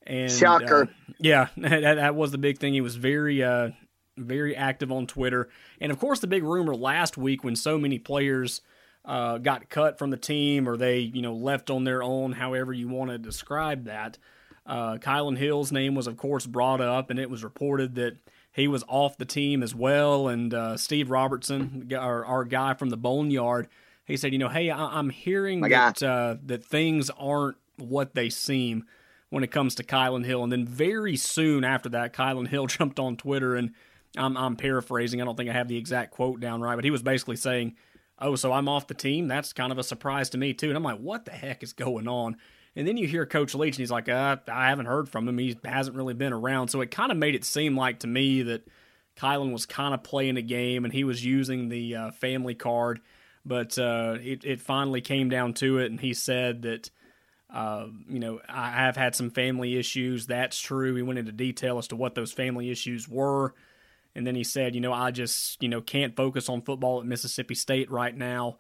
And 0.06 0.32
shocker, 0.32 0.84
uh, 0.84 1.14
yeah, 1.20 1.48
that, 1.58 1.96
that 1.96 2.16
was 2.16 2.32
the 2.32 2.38
big 2.38 2.58
thing. 2.58 2.74
He 2.74 2.82
was 2.82 2.96
very 2.96 3.44
uh, 3.44 3.70
very 4.18 4.56
active 4.56 4.92
on 4.92 5.08
Twitter, 5.08 5.50
and 5.80 5.92
of 5.92 6.00
course 6.00 6.20
the 6.20 6.28
big 6.28 6.44
rumor 6.44 6.76
last 6.76 7.18
week 7.18 7.44
when 7.44 7.56
so 7.56 7.78
many 7.78 8.00
players 8.00 8.62
uh, 9.06 9.38
got 9.38 9.70
cut 9.70 9.98
from 9.98 10.10
the 10.10 10.18
team 10.18 10.68
or 10.68 10.78
they, 10.78 11.00
you 11.00 11.22
know, 11.22 11.34
left 11.34 11.70
on 11.70 11.84
their 11.84 12.02
own, 12.02 12.34
however 12.34 12.72
you 12.72 12.88
want 12.88 13.12
to 13.12 13.18
describe 13.18 13.86
that. 13.86 14.18
Uh, 14.66 14.96
Kylan 14.96 15.38
Hill's 15.38 15.72
name 15.72 15.94
was, 15.94 16.08
of 16.08 16.16
course, 16.16 16.46
brought 16.46 16.80
up, 16.80 17.10
and 17.10 17.20
it 17.20 17.30
was 17.30 17.44
reported 17.44 17.96
that 17.96 18.18
he 18.54 18.68
was 18.68 18.84
off 18.88 19.18
the 19.18 19.26
team 19.26 19.62
as 19.62 19.76
well. 19.76 20.30
And 20.30 20.54
uh, 20.54 20.78
Steve 20.78 21.12
Robertson, 21.12 21.92
our, 21.94 22.24
our, 22.26 22.46
guy 22.46 22.74
from 22.74 22.90
the 22.90 22.98
Boneyard, 22.98 23.68
he 24.06 24.18
said, 24.18 24.34
you 24.34 24.40
know, 24.40 24.50
hey, 24.50 24.70
I- 24.70 25.00
am 25.00 25.10
hearing 25.10 25.62
that 25.72 26.04
uh, 26.04 26.36
that 26.46 26.66
things 26.66 27.10
aren't 27.12 27.58
what 27.78 28.14
they 28.16 28.30
seem 28.30 28.86
when 29.30 29.44
it 29.44 29.52
comes 29.52 29.76
to 29.76 29.84
Kylan 29.84 30.26
Hill. 30.26 30.44
And 30.44 30.52
then 30.52 30.66
very 30.66 31.16
soon 31.16 31.64
after 31.64 31.90
that, 31.90 32.14
Kylan 32.14 32.48
Hill 32.48 32.68
jumped 32.68 33.00
on 33.00 33.18
Twitter 33.18 33.56
and 33.56 33.72
I'm, 34.18 34.38
I'm 34.38 34.56
paraphrasing. 34.56 35.22
I 35.22 35.26
don't 35.26 35.36
think 35.36 35.50
I 35.50 35.54
have 35.54 35.68
the 35.68 35.78
exact 35.78 36.12
quote 36.12 36.40
down 36.40 36.62
right, 36.62 36.76
but 36.76 36.84
he 36.84 36.92
was 36.92 37.02
basically 37.02 37.36
saying, 37.36 37.76
"Oh, 38.20 38.36
so 38.36 38.54
I'm 38.54 38.70
off 38.70 38.88
the 38.88 38.94
team. 38.94 39.28
That's 39.28 39.54
kind 39.54 39.72
of 39.72 39.78
a 39.78 39.84
surprise 39.84 40.30
to 40.32 40.38
me 40.38 40.54
too." 40.54 40.68
And 40.68 40.78
I'm 40.78 40.84
like, 40.84 41.00
"What 41.00 41.26
the 41.26 41.32
heck 41.32 41.64
is 41.64 41.74
going 41.74 42.08
on?" 42.08 42.38
And 42.76 42.88
then 42.88 42.98
you 42.98 43.08
hear 43.08 43.26
Coach 43.26 43.56
Leach, 43.56 43.76
and 43.76 43.80
he's 43.80 43.92
like, 43.92 44.10
uh, 44.10 44.38
"I 44.48 44.70
haven't 44.70 44.86
heard 44.86 45.10
from 45.10 45.28
him. 45.28 45.38
He 45.38 45.58
hasn't 45.66 45.98
really 45.98 46.14
been 46.14 46.34
around." 46.34 46.68
So 46.68 46.82
it 46.82 46.92
kind 46.92 47.12
of 47.12 47.18
made 47.18 47.36
it 47.36 47.44
seem 47.44 47.76
like 47.76 48.00
to 48.00 48.08
me 48.08 48.44
that 48.44 48.68
Kylan 49.18 49.52
was 49.52 49.66
kind 49.66 49.94
of 49.94 50.04
playing 50.04 50.38
a 50.38 50.42
game, 50.42 50.86
and 50.86 50.94
he 50.94 51.04
was 51.04 51.26
using 51.26 51.70
the 51.70 51.96
uh, 51.96 52.12
family 52.12 52.56
card. 52.56 53.00
But 53.46 53.78
uh, 53.78 54.18
it, 54.22 54.46
it 54.46 54.62
finally 54.62 55.02
came 55.02 55.30
down 55.30 55.54
to 55.56 55.80
it, 55.80 55.92
and 55.92 56.00
he 56.00 56.14
said 56.14 56.64
that. 56.64 56.90
Uh, 57.54 57.86
you 58.10 58.18
know, 58.18 58.42
I 58.50 58.72
have 58.72 58.98
had 58.98 59.14
some 59.14 59.30
family 59.30 59.78
issues. 59.78 60.26
That's 60.26 60.60
true. 60.60 60.96
He 60.96 61.04
went 61.04 61.20
into 61.20 61.32
detail 61.32 61.78
as 61.78 61.88
to 61.90 61.96
what 61.96 62.16
those 62.16 62.32
family 62.32 62.72
issues 62.72 63.08
were. 63.08 63.54
And 64.16 64.26
then 64.26 64.36
he 64.36 64.44
said, 64.44 64.76
you 64.76 64.82
know, 64.82 64.94
I 64.94 65.12
just, 65.12 65.62
you 65.62 65.70
know, 65.70 65.82
can't 65.82 66.16
focus 66.16 66.50
on 66.50 66.62
football 66.62 67.00
at 67.00 67.06
Mississippi 67.06 67.56
State 67.56 67.92
right 67.92 68.16
now. 68.16 68.58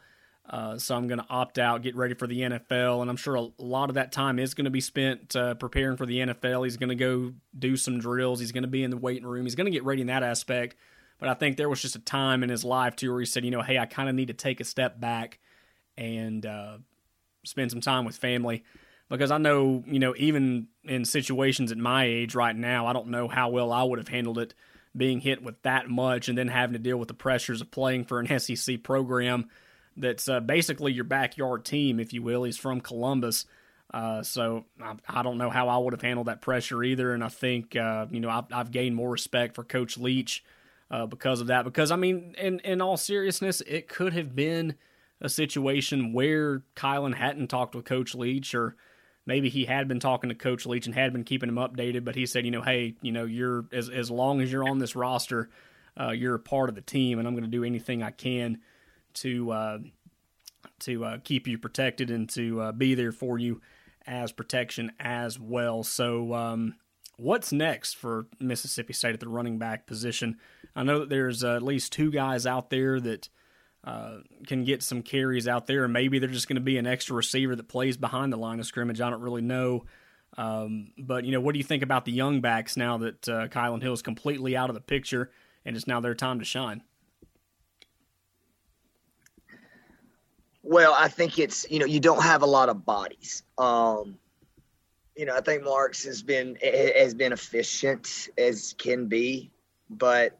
Uh, 0.49 0.77
so 0.77 0.95
I'm 0.95 1.07
going 1.07 1.19
to 1.19 1.25
opt 1.29 1.57
out, 1.57 1.83
get 1.83 1.95
ready 1.95 2.15
for 2.15 2.27
the 2.27 2.41
NFL. 2.41 3.01
And 3.01 3.09
I'm 3.09 3.15
sure 3.15 3.35
a 3.35 3.47
lot 3.57 3.89
of 3.89 3.95
that 3.95 4.11
time 4.11 4.39
is 4.39 4.53
going 4.53 4.65
to 4.65 4.71
be 4.71 4.81
spent 4.81 5.35
uh, 5.35 5.53
preparing 5.53 5.95
for 5.95 6.05
the 6.05 6.19
NFL. 6.19 6.65
He's 6.65 6.77
going 6.77 6.89
to 6.89 6.95
go 6.95 7.33
do 7.57 7.77
some 7.77 7.99
drills. 7.99 8.39
He's 8.39 8.51
going 8.51 8.63
to 8.63 8.69
be 8.69 8.83
in 8.83 8.91
the 8.91 8.97
waiting 8.97 9.25
room. 9.25 9.45
He's 9.45 9.55
going 9.55 9.65
to 9.65 9.71
get 9.71 9.85
ready 9.85 10.01
in 10.01 10.07
that 10.07 10.23
aspect. 10.23 10.75
But 11.19 11.29
I 11.29 11.33
think 11.33 11.57
there 11.57 11.69
was 11.69 11.81
just 11.81 11.95
a 11.95 11.99
time 11.99 12.43
in 12.43 12.49
his 12.49 12.65
life, 12.65 12.95
too, 12.95 13.11
where 13.11 13.19
he 13.19 13.25
said, 13.25 13.45
you 13.45 13.51
know, 13.51 13.61
hey, 13.61 13.77
I 13.77 13.85
kind 13.85 14.09
of 14.09 14.15
need 14.15 14.27
to 14.27 14.33
take 14.33 14.59
a 14.59 14.65
step 14.65 14.99
back 14.99 15.39
and 15.97 16.45
uh, 16.45 16.77
spend 17.45 17.71
some 17.71 17.81
time 17.81 18.05
with 18.05 18.17
family. 18.17 18.63
Because 19.09 19.31
I 19.31 19.37
know, 19.37 19.83
you 19.85 19.99
know, 19.99 20.15
even 20.17 20.67
in 20.83 21.05
situations 21.05 21.71
at 21.71 21.77
my 21.77 22.05
age 22.05 22.35
right 22.35 22.55
now, 22.55 22.87
I 22.87 22.93
don't 22.93 23.09
know 23.09 23.27
how 23.27 23.49
well 23.49 23.71
I 23.71 23.83
would 23.83 23.99
have 23.99 24.07
handled 24.07 24.39
it 24.39 24.53
being 24.95 25.19
hit 25.19 25.43
with 25.43 25.61
that 25.63 25.89
much 25.89 26.29
and 26.29 26.37
then 26.37 26.47
having 26.47 26.73
to 26.73 26.79
deal 26.79 26.97
with 26.97 27.07
the 27.07 27.13
pressures 27.13 27.61
of 27.61 27.71
playing 27.71 28.05
for 28.05 28.19
an 28.19 28.39
SEC 28.39 28.83
program 28.83 29.49
that's 29.97 30.27
uh, 30.27 30.39
basically 30.39 30.93
your 30.93 31.03
backyard 31.03 31.65
team, 31.65 31.99
if 31.99 32.13
you 32.13 32.21
will. 32.21 32.43
He's 32.43 32.57
from 32.57 32.81
Columbus. 32.81 33.45
Uh, 33.93 34.23
so 34.23 34.65
I, 34.81 34.95
I, 35.07 35.21
don't 35.21 35.37
know 35.37 35.51
how 35.51 35.69
I 35.69 35.77
would 35.77 35.93
have 35.93 36.01
handled 36.01 36.27
that 36.27 36.41
pressure 36.41 36.83
either. 36.83 37.13
And 37.13 37.23
I 37.23 37.27
think, 37.27 37.75
uh, 37.75 38.07
you 38.09 38.19
know, 38.19 38.29
I've, 38.29 38.45
I've, 38.51 38.71
gained 38.71 38.95
more 38.95 39.11
respect 39.11 39.53
for 39.53 39.63
Coach 39.63 39.97
Leach 39.97 40.43
uh, 40.93 41.05
because 41.07 41.41
of 41.41 41.47
that. 41.47 41.65
Because, 41.65 41.91
I 41.91 41.97
mean, 41.97 42.35
in, 42.37 42.59
in 42.59 42.81
all 42.81 42.97
seriousness, 42.97 43.61
it 43.61 43.87
could 43.87 44.13
have 44.13 44.35
been 44.35 44.75
a 45.19 45.29
situation 45.29 46.13
where 46.13 46.63
Kylan 46.75 47.15
hadn't 47.15 47.47
talked 47.47 47.75
with 47.75 47.85
Coach 47.85 48.15
Leach 48.15 48.55
or– 48.55 48.75
maybe 49.25 49.49
he 49.49 49.65
had 49.65 49.87
been 49.87 49.99
talking 49.99 50.29
to 50.29 50.35
Coach 50.35 50.65
Leach 50.65 50.85
and 50.85 50.95
had 50.95 51.13
been 51.13 51.23
keeping 51.23 51.49
him 51.49 51.55
updated, 51.55 52.03
but 52.03 52.15
he 52.15 52.25
said, 52.25 52.45
you 52.45 52.51
know, 52.51 52.61
hey, 52.61 52.95
you 53.01 53.11
know, 53.11 53.25
you're 53.25 53.65
as 53.71 53.89
as 53.89 54.11
long 54.11 54.41
as 54.41 54.51
you're 54.51 54.67
on 54.67 54.79
this 54.79 54.95
roster, 54.95 55.49
uh, 55.99 56.11
you're 56.11 56.35
a 56.35 56.39
part 56.39 56.69
of 56.69 56.75
the 56.75 56.81
team, 56.81 57.19
and 57.19 57.27
I'm 57.27 57.33
going 57.33 57.43
to 57.43 57.49
do 57.49 57.63
anything 57.63 58.03
I 58.03 58.11
can 58.11 58.59
to 59.15 59.51
uh, 59.51 59.77
to 60.81 61.05
uh, 61.05 61.17
keep 61.23 61.47
you 61.47 61.57
protected 61.57 62.11
and 62.11 62.29
to 62.29 62.61
uh, 62.61 62.71
be 62.71 62.95
there 62.95 63.11
for 63.11 63.39
you 63.39 63.61
as 64.05 64.31
protection 64.31 64.91
as 64.99 65.39
well. 65.39 65.83
So, 65.83 66.33
um, 66.33 66.75
what's 67.17 67.51
next 67.51 67.95
for 67.95 68.27
Mississippi 68.39 68.93
State 68.93 69.13
at 69.13 69.19
the 69.19 69.29
running 69.29 69.57
back 69.57 69.87
position? 69.87 70.37
I 70.75 70.83
know 70.83 70.99
that 70.99 71.09
there's 71.09 71.43
uh, 71.43 71.55
at 71.55 71.63
least 71.63 71.93
two 71.93 72.11
guys 72.11 72.45
out 72.45 72.69
there 72.69 72.99
that 72.99 73.29
uh, 73.83 74.17
can 74.47 74.63
get 74.63 74.81
some 74.81 75.01
carries 75.01 75.47
out 75.47 75.67
there, 75.67 75.83
and 75.83 75.93
maybe 75.93 76.19
they're 76.19 76.29
just 76.29 76.47
going 76.47 76.55
to 76.55 76.61
be 76.61 76.77
an 76.77 76.87
extra 76.87 77.15
receiver 77.15 77.55
that 77.55 77.67
plays 77.67 77.97
behind 77.97 78.31
the 78.31 78.37
line 78.37 78.59
of 78.59 78.65
scrimmage. 78.65 79.01
I 79.01 79.09
don't 79.09 79.21
really 79.21 79.41
know. 79.41 79.85
Um, 80.37 80.93
but, 80.97 81.25
you 81.25 81.31
know, 81.31 81.41
what 81.41 81.53
do 81.53 81.59
you 81.59 81.63
think 81.63 81.83
about 81.83 82.05
the 82.05 82.11
young 82.11 82.41
backs 82.41 82.75
now 82.75 82.97
that 82.97 83.29
uh, 83.29 83.47
Kylan 83.49 83.81
Hill 83.81 83.93
is 83.93 84.01
completely 84.01 84.57
out 84.57 84.69
of 84.69 84.73
the 84.73 84.81
picture 84.81 85.29
and 85.65 85.75
it's 85.75 85.85
now 85.85 85.99
their 85.99 86.15
time 86.15 86.39
to 86.39 86.45
shine? 86.45 86.81
Well, 90.63 90.95
I 90.97 91.09
think 91.09 91.37
it's, 91.37 91.69
you 91.69 91.79
know, 91.79 91.85
you 91.85 91.99
don't 91.99 92.23
have 92.23 92.41
a 92.41 92.47
lot 92.47 92.69
of 92.69 92.85
bodies. 92.85 93.43
Um, 93.57 94.17
you 95.15 95.25
know, 95.25 95.35
I 95.35 95.41
think 95.41 95.63
Marks 95.63 96.03
has 96.05 96.23
been 96.23 96.57
has 96.61 97.13
been 97.13 97.33
efficient 97.33 98.29
as 98.37 98.73
can 98.77 99.07
be, 99.07 99.51
but 99.89 100.37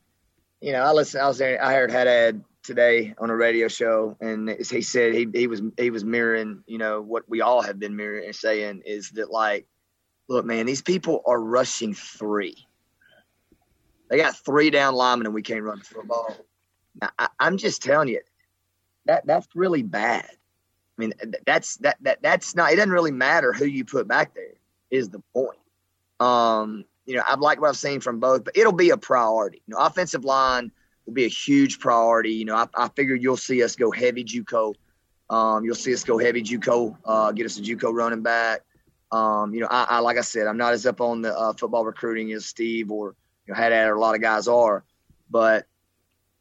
you 0.62 0.72
know, 0.72 0.82
I 0.82 0.92
listen. 0.92 1.22
I 1.22 1.28
was 1.28 1.38
there. 1.38 1.64
I 1.64 1.74
heard 1.74 1.92
Haddad 1.92 2.44
today 2.64 3.14
on 3.18 3.30
a 3.30 3.36
radio 3.36 3.68
show, 3.68 4.18
and 4.20 4.50
he 4.50 4.82
said 4.82 5.14
he, 5.14 5.28
he 5.34 5.48
was 5.48 5.62
he 5.78 5.90
was 5.90 6.04
mirroring, 6.04 6.64
you 6.66 6.78
know, 6.78 7.02
what 7.02 7.24
we 7.30 7.42
all 7.42 7.62
have 7.62 7.80
been 7.80 7.96
mirroring 7.96 8.26
and 8.26 8.36
saying 8.36 8.82
is 8.86 9.12
that 9.12 9.30
like, 9.30 9.68
look, 10.28 10.46
man, 10.46 10.66
these 10.66 10.82
people 10.82 11.22
are 11.28 11.40
rushing 11.40 11.94
three. 11.94 12.66
They 14.10 14.18
got 14.18 14.38
three 14.38 14.70
down 14.70 14.96
linemen, 14.96 15.28
and 15.28 15.36
we 15.36 15.42
can't 15.42 15.64
run 15.64 15.80
the 15.80 15.86
football. 15.86 16.36
Now, 17.00 17.10
I, 17.20 17.28
I'm 17.40 17.58
just 17.58 17.84
telling 17.84 18.08
you, 18.08 18.22
that 19.06 19.26
that's 19.28 19.48
really 19.56 19.84
bad. 19.84 20.30
I 20.30 21.02
mean, 21.02 21.14
that's 21.46 21.78
that 21.78 21.98
that 22.02 22.24
that's 22.24 22.56
not. 22.56 22.72
It 22.72 22.78
doesn't 22.78 22.92
really 22.92 23.12
matter 23.12 23.54
who 23.54 23.66
you 23.66 23.86
put 23.86 24.08
back 24.08 24.34
there. 24.34 24.56
Is 24.94 25.10
the 25.10 25.24
point? 25.34 25.58
Um, 26.20 26.86
you 27.08 27.16
know, 27.16 27.24
I've 27.28 27.40
liked 27.40 27.60
what 27.60 27.70
I've 27.70 27.78
seen 27.78 28.00
from 28.00 28.20
both, 28.20 28.44
but 28.44 28.56
it'll 28.56 28.72
be 28.72 28.92
a 28.92 28.98
priority. 28.98 29.64
You 29.66 29.74
know, 29.74 29.84
offensive 29.84 30.24
line 30.24 30.72
will 31.08 31.14
be 31.14 31.26
a 31.26 31.30
huge 31.30 31.80
priority. 31.80 32.34
You 32.34 32.46
know, 32.46 32.56
I, 32.56 32.68
I 32.76 32.90
you'll 32.96 33.36
see 33.36 33.64
us 33.64 33.76
go 33.76 33.90
heavy 33.90 34.24
JUCO. 34.24 34.76
Um, 35.32 35.66
you'll 35.66 35.74
see 35.74 35.96
us 35.96 36.04
go 36.04 36.20
heavy 36.20 36.44
JUCO, 36.44 36.96
uh, 37.06 37.32
get 37.32 37.48
us 37.48 37.58
a 37.58 37.62
JUCO 37.64 37.92
running 37.92 38.22
back. 38.22 38.62
Um, 39.12 39.56
you 39.56 39.62
know, 39.62 39.68
I, 39.72 39.86
I, 39.90 40.00
like 40.00 40.20
I 40.20 40.22
said, 40.22 40.46
I'm 40.46 40.58
not 40.58 40.74
as 40.74 40.86
up 40.86 41.02
on 41.02 41.24
the 41.24 41.36
uh, 41.36 41.54
football 41.54 41.86
recruiting 41.86 42.32
as 42.34 42.46
Steve 42.46 42.92
or 42.92 43.16
you 43.48 43.54
know 43.54 43.60
had 43.60 43.74
a 43.74 44.00
lot 44.00 44.14
of 44.14 44.22
guys 44.22 44.48
are, 44.48 44.84
but 45.30 45.66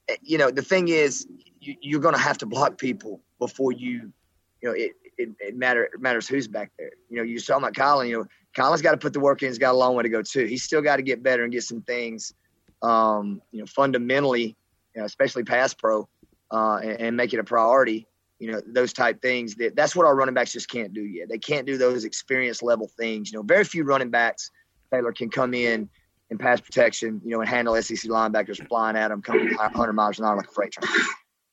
eh, 0.08 0.16
you 0.20 0.36
know 0.36 0.50
the 0.50 0.62
thing 0.62 0.88
is, 0.88 1.26
you, 1.60 1.96
are 1.96 2.00
going 2.00 2.14
to 2.14 2.20
have 2.20 2.38
to 2.38 2.46
block 2.46 2.76
people 2.76 3.20
before 3.38 3.72
you, 3.72 4.12
you 4.60 4.68
know, 4.68 4.72
it, 4.72 4.92
it, 5.18 5.30
it 5.40 5.56
matter 5.56 5.84
it 5.84 6.00
matters 6.00 6.28
who's 6.28 6.48
back 6.48 6.70
there. 6.78 6.92
You 7.08 7.18
know, 7.18 7.22
you 7.22 7.38
saw 7.38 7.58
my 7.58 7.70
Kylan. 7.70 8.08
You 8.08 8.18
know, 8.18 8.26
Kylan's 8.56 8.82
got 8.82 8.92
to 8.92 8.98
put 8.98 9.12
the 9.12 9.20
work 9.20 9.42
in. 9.42 9.48
He's 9.48 9.58
got 9.58 9.72
a 9.72 9.76
long 9.76 9.94
way 9.94 10.02
to 10.02 10.08
go 10.08 10.22
too. 10.22 10.44
He's 10.44 10.62
still 10.62 10.82
got 10.82 10.96
to 10.96 11.02
get 11.02 11.22
better 11.22 11.44
and 11.44 11.52
get 11.52 11.62
some 11.64 11.82
things 11.82 12.34
um, 12.82 13.40
you 13.52 13.60
know, 13.60 13.66
fundamentally, 13.66 14.56
you 14.94 15.00
know, 15.00 15.04
especially 15.04 15.44
pass 15.44 15.72
pro, 15.72 16.08
uh, 16.50 16.78
and, 16.82 17.00
and, 17.00 17.16
make 17.16 17.32
it 17.32 17.38
a 17.38 17.44
priority. 17.44 18.06
You 18.38 18.52
know, 18.52 18.62
those 18.66 18.92
type 18.92 19.22
things. 19.22 19.54
That 19.54 19.76
that's 19.76 19.94
what 19.94 20.04
our 20.04 20.16
running 20.16 20.34
backs 20.34 20.52
just 20.52 20.68
can't 20.68 20.92
do 20.92 21.02
yet. 21.02 21.28
They 21.28 21.38
can't 21.38 21.66
do 21.66 21.78
those 21.78 22.04
experience 22.04 22.62
level 22.62 22.88
things. 22.98 23.30
You 23.30 23.38
know, 23.38 23.42
very 23.44 23.64
few 23.64 23.84
running 23.84 24.10
backs 24.10 24.50
Taylor 24.92 25.12
can 25.12 25.30
come 25.30 25.54
in 25.54 25.88
and 26.30 26.40
pass 26.40 26.60
protection. 26.60 27.20
You 27.24 27.30
know, 27.30 27.40
and 27.40 27.48
handle 27.48 27.80
SEC 27.80 28.10
linebackers 28.10 28.66
flying 28.66 28.96
at 28.96 29.08
them, 29.08 29.22
coming 29.22 29.54
100 29.54 29.92
miles 29.92 30.18
an 30.18 30.24
hour 30.24 30.36
like 30.36 30.48
a 30.48 30.52
freight 30.52 30.72
train. 30.72 30.90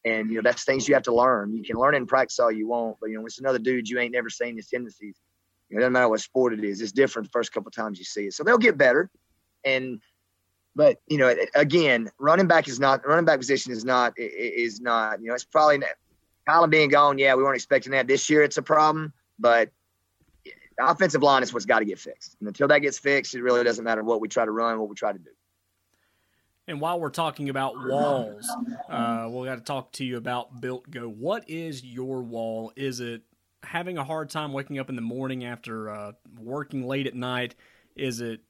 And 0.05 0.29
you 0.29 0.35
know, 0.35 0.41
that's 0.41 0.63
things 0.63 0.87
you 0.87 0.93
have 0.93 1.03
to 1.03 1.13
learn. 1.13 1.53
You 1.53 1.63
can 1.63 1.75
learn 1.75 1.95
and 1.95 2.07
practice 2.07 2.39
all 2.39 2.51
you 2.51 2.67
want, 2.67 2.97
but 3.01 3.09
you 3.09 3.19
know, 3.19 3.25
it's 3.25 3.39
another 3.39 3.59
dude 3.59 3.89
you 3.89 3.99
ain't 3.99 4.13
never 4.13 4.29
seen 4.29 4.55
his 4.55 4.69
tendencies. 4.69 5.19
You 5.69 5.75
know, 5.75 5.79
it 5.79 5.81
doesn't 5.81 5.93
matter 5.93 6.09
what 6.09 6.21
sport 6.21 6.53
it 6.53 6.63
is. 6.63 6.81
It's 6.81 6.91
different 6.91 7.27
the 7.27 7.31
first 7.31 7.51
couple 7.51 7.69
times 7.71 7.99
you 7.99 8.05
see 8.05 8.27
it. 8.27 8.33
So 8.33 8.43
they'll 8.43 8.57
get 8.57 8.77
better. 8.77 9.09
And 9.65 9.99
but 10.75 11.01
you 11.07 11.17
know, 11.17 11.35
again, 11.55 12.09
running 12.17 12.47
back 12.47 12.67
is 12.67 12.79
not 12.79 13.05
running 13.05 13.25
back 13.25 13.39
position 13.39 13.71
is 13.71 13.83
not 13.83 14.13
is 14.17 14.79
not. 14.79 15.21
You 15.21 15.27
know, 15.27 15.33
it's 15.33 15.43
probably 15.43 15.81
Kylan 16.47 16.69
being 16.69 16.89
gone. 16.89 17.17
Yeah, 17.17 17.35
we 17.35 17.43
weren't 17.43 17.55
expecting 17.55 17.91
that 17.91 18.07
this 18.07 18.29
year. 18.29 18.43
It's 18.43 18.57
a 18.57 18.61
problem, 18.61 19.13
but 19.37 19.69
the 20.45 20.89
offensive 20.89 21.21
line 21.21 21.43
is 21.43 21.53
what's 21.53 21.65
got 21.65 21.79
to 21.79 21.85
get 21.85 21.99
fixed. 21.99 22.37
And 22.39 22.47
until 22.47 22.69
that 22.69 22.79
gets 22.79 22.97
fixed, 22.97 23.35
it 23.35 23.43
really 23.43 23.63
doesn't 23.63 23.83
matter 23.83 24.03
what 24.03 24.21
we 24.21 24.29
try 24.29 24.45
to 24.45 24.51
run, 24.51 24.79
what 24.79 24.87
we 24.87 24.95
try 24.95 25.11
to 25.11 25.19
do. 25.19 25.31
And 26.69 26.79
while 26.79 26.99
we're 26.99 27.09
talking 27.09 27.49
about 27.49 27.83
walls, 27.83 28.47
uh, 28.87 29.27
we 29.31 29.47
got 29.47 29.55
to 29.55 29.61
talk 29.61 29.91
to 29.93 30.05
you 30.05 30.17
about 30.17 30.61
Built 30.61 30.87
Go. 30.91 31.09
What 31.09 31.49
is 31.49 31.83
your 31.83 32.21
wall? 32.21 32.71
Is 32.75 32.99
it 32.99 33.23
having 33.63 33.97
a 33.97 34.03
hard 34.03 34.29
time 34.29 34.53
waking 34.53 34.77
up 34.77 34.87
in 34.87 34.95
the 34.95 35.01
morning 35.01 35.43
after 35.43 35.89
uh, 35.89 36.11
working 36.37 36.85
late 36.85 37.07
at 37.07 37.15
night? 37.15 37.55
Is 37.95 38.21
it 38.21 38.41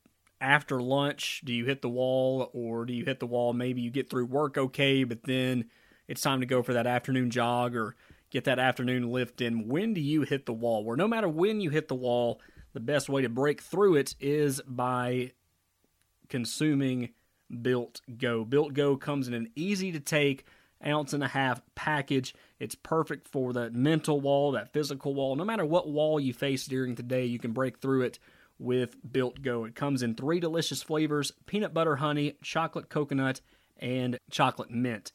after 0.42 0.82
lunch? 0.82 1.44
Do 1.46 1.54
you 1.54 1.64
hit 1.64 1.82
the 1.82 1.88
wall, 1.88 2.50
or 2.52 2.86
do 2.86 2.92
you 2.92 3.06
hit 3.06 3.22
the 3.22 3.26
wall? 3.26 3.54
Maybe 3.54 3.80
you 3.80 3.90
get 3.90 4.10
through 4.10 4.26
work 4.26 4.58
okay, 4.58 5.06
but 5.06 5.24
then 5.24 5.70
it's 6.10 6.22
time 6.22 6.42
to 6.42 6.46
go 6.46 6.62
for 6.62 6.74
that 6.74 6.88
afternoon 6.88 7.30
jog 7.30 7.74
or 7.74 7.96
get 8.32 8.44
that 8.44 8.60
afternoon 8.60 9.14
lift 9.14 9.40
in. 9.40 9.70
When 9.70 9.94
do 9.94 10.02
you 10.02 10.24
hit 10.24 10.46
the 10.46 10.52
wall? 10.52 10.84
Where 10.84 10.98
no 10.98 11.08
matter 11.08 11.30
when 11.30 11.62
you 11.62 11.70
hit 11.70 11.88
the 11.88 11.96
wall, 11.96 12.42
the 12.74 12.82
best 12.82 13.08
way 13.08 13.22
to 13.22 13.30
break 13.30 13.62
through 13.62 13.96
it 13.96 14.14
is 14.20 14.60
by 14.68 15.32
consuming 16.28 17.12
Built 17.62 18.02
Go. 18.18 18.46
Built 18.46 18.74
Go 18.74 18.98
comes 18.98 19.28
in 19.28 19.34
an 19.34 19.50
easy 19.56 19.92
to 19.92 20.00
take 20.00 20.46
ounce 20.86 21.14
and 21.14 21.24
a 21.24 21.28
half 21.28 21.62
package. 21.76 22.34
It's 22.60 22.76
perfect 22.76 23.28
for 23.28 23.54
that 23.54 23.74
mental 23.74 24.20
wall, 24.20 24.52
that 24.54 24.74
physical 24.74 25.14
wall. 25.14 25.36
No 25.36 25.44
matter 25.46 25.66
what 25.66 25.90
wall 25.90 26.20
you 26.20 26.34
face 26.34 26.66
during 26.66 26.96
the 26.96 27.04
day, 27.04 27.26
you 27.26 27.40
can 27.40 27.52
break 27.52 27.80
through 27.80 28.04
it 28.04 28.20
with 28.58 28.96
Built 29.12 29.42
Go. 29.42 29.66
It 29.66 29.76
comes 29.76 30.04
in 30.04 30.16
three 30.16 30.40
delicious 30.40 30.84
flavors 30.84 31.32
peanut 31.46 31.74
butter 31.74 31.98
honey, 31.98 32.36
chocolate 32.42 32.90
coconut, 32.90 33.42
and 33.78 34.18
chocolate 34.30 34.72
mint. 34.72 35.12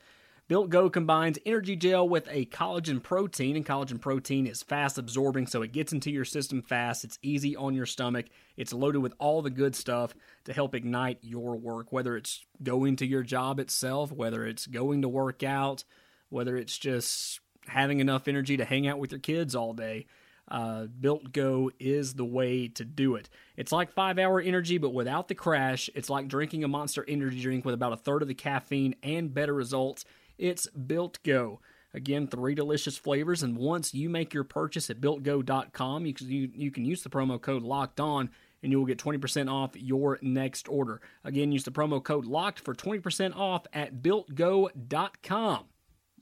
Built 0.46 0.68
Go 0.68 0.90
combines 0.90 1.38
energy 1.46 1.74
gel 1.74 2.06
with 2.06 2.28
a 2.30 2.44
collagen 2.46 3.02
protein, 3.02 3.56
and 3.56 3.64
collagen 3.64 3.98
protein 3.98 4.46
is 4.46 4.62
fast 4.62 4.98
absorbing, 4.98 5.46
so 5.46 5.62
it 5.62 5.72
gets 5.72 5.94
into 5.94 6.10
your 6.10 6.26
system 6.26 6.60
fast. 6.60 7.02
It's 7.02 7.18
easy 7.22 7.56
on 7.56 7.72
your 7.74 7.86
stomach. 7.86 8.26
It's 8.54 8.74
loaded 8.74 8.98
with 8.98 9.14
all 9.18 9.40
the 9.40 9.48
good 9.48 9.74
stuff 9.74 10.14
to 10.44 10.52
help 10.52 10.74
ignite 10.74 11.18
your 11.22 11.56
work, 11.56 11.92
whether 11.92 12.14
it's 12.14 12.44
going 12.62 12.96
to 12.96 13.06
your 13.06 13.22
job 13.22 13.58
itself, 13.58 14.12
whether 14.12 14.44
it's 14.44 14.66
going 14.66 15.00
to 15.00 15.08
work 15.08 15.42
out, 15.42 15.84
whether 16.28 16.58
it's 16.58 16.76
just 16.76 17.40
having 17.66 18.00
enough 18.00 18.28
energy 18.28 18.58
to 18.58 18.66
hang 18.66 18.86
out 18.86 18.98
with 18.98 19.12
your 19.12 19.20
kids 19.20 19.54
all 19.54 19.72
day. 19.72 20.04
Uh, 20.46 20.84
Built 20.84 21.32
Go 21.32 21.70
is 21.80 22.12
the 22.12 22.24
way 22.24 22.68
to 22.68 22.84
do 22.84 23.14
it. 23.14 23.30
It's 23.56 23.72
like 23.72 23.92
five 23.92 24.18
hour 24.18 24.38
energy, 24.42 24.76
but 24.76 24.92
without 24.92 25.28
the 25.28 25.34
crash. 25.34 25.88
It's 25.94 26.10
like 26.10 26.28
drinking 26.28 26.64
a 26.64 26.68
monster 26.68 27.02
energy 27.08 27.40
drink 27.40 27.64
with 27.64 27.74
about 27.74 27.94
a 27.94 27.96
third 27.96 28.20
of 28.20 28.28
the 28.28 28.34
caffeine 28.34 28.94
and 29.02 29.32
better 29.32 29.54
results. 29.54 30.04
It's 30.38 30.66
Built 30.68 31.22
Go. 31.22 31.60
Again, 31.92 32.26
three 32.26 32.56
delicious 32.56 32.96
flavors, 32.96 33.44
and 33.44 33.56
once 33.56 33.94
you 33.94 34.08
make 34.08 34.34
your 34.34 34.42
purchase 34.42 34.90
at 34.90 35.00
builtgo.com, 35.00 36.06
you 36.06 36.12
can, 36.12 36.28
you, 36.28 36.50
you 36.52 36.70
can 36.72 36.84
use 36.84 37.04
the 37.04 37.10
promo 37.10 37.40
code 37.40 37.62
LOCKED 37.62 38.00
ON 38.00 38.30
and 38.64 38.72
you 38.72 38.78
will 38.78 38.86
get 38.86 38.98
20% 38.98 39.52
off 39.52 39.76
your 39.76 40.18
next 40.22 40.68
order. 40.68 41.00
Again, 41.22 41.52
use 41.52 41.64
the 41.64 41.70
promo 41.70 42.02
code 42.02 42.24
LOCKED 42.24 42.58
for 42.58 42.74
20% 42.74 43.36
off 43.36 43.66
at 43.72 44.02
builtgo.com. 44.02 45.64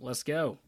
Let's 0.00 0.22
go. 0.24 0.58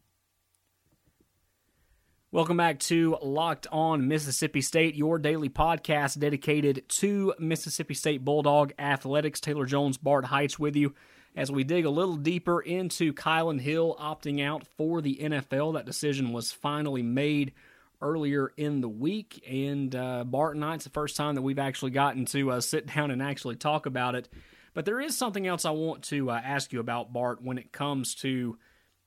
Welcome 2.30 2.56
back 2.56 2.78
to 2.80 3.16
Locked 3.22 3.66
On 3.70 4.08
Mississippi 4.08 4.60
State, 4.60 4.94
your 4.94 5.18
daily 5.18 5.48
podcast 5.48 6.18
dedicated 6.18 6.88
to 6.88 7.34
Mississippi 7.38 7.94
State 7.94 8.24
Bulldog 8.24 8.72
athletics. 8.78 9.40
Taylor 9.40 9.66
Jones, 9.66 9.98
Bart 9.98 10.24
Hyche 10.26 10.58
with 10.58 10.76
you 10.76 10.94
as 11.36 11.50
we 11.50 11.64
dig 11.64 11.84
a 11.84 11.90
little 11.90 12.16
deeper 12.16 12.60
into 12.60 13.12
Kylan 13.12 13.60
Hill 13.60 13.96
opting 14.00 14.44
out 14.44 14.66
for 14.76 15.00
the 15.00 15.18
NFL. 15.20 15.74
That 15.74 15.86
decision 15.86 16.32
was 16.32 16.52
finally 16.52 17.02
made 17.02 17.52
earlier 18.00 18.52
in 18.56 18.80
the 18.80 18.88
week, 18.88 19.42
and 19.48 19.94
uh, 19.94 20.24
Bart 20.24 20.54
and 20.54 20.64
I, 20.64 20.74
it's 20.74 20.84
the 20.84 20.90
first 20.90 21.16
time 21.16 21.34
that 21.34 21.42
we've 21.42 21.58
actually 21.58 21.90
gotten 21.90 22.24
to 22.26 22.52
uh, 22.52 22.60
sit 22.60 22.86
down 22.94 23.10
and 23.10 23.22
actually 23.22 23.56
talk 23.56 23.86
about 23.86 24.14
it. 24.14 24.28
But 24.74 24.84
there 24.84 25.00
is 25.00 25.16
something 25.16 25.46
else 25.46 25.64
I 25.64 25.70
want 25.70 26.02
to 26.04 26.30
uh, 26.30 26.40
ask 26.44 26.72
you 26.72 26.80
about, 26.80 27.12
Bart, 27.12 27.42
when 27.42 27.58
it 27.58 27.72
comes 27.72 28.14
to 28.16 28.58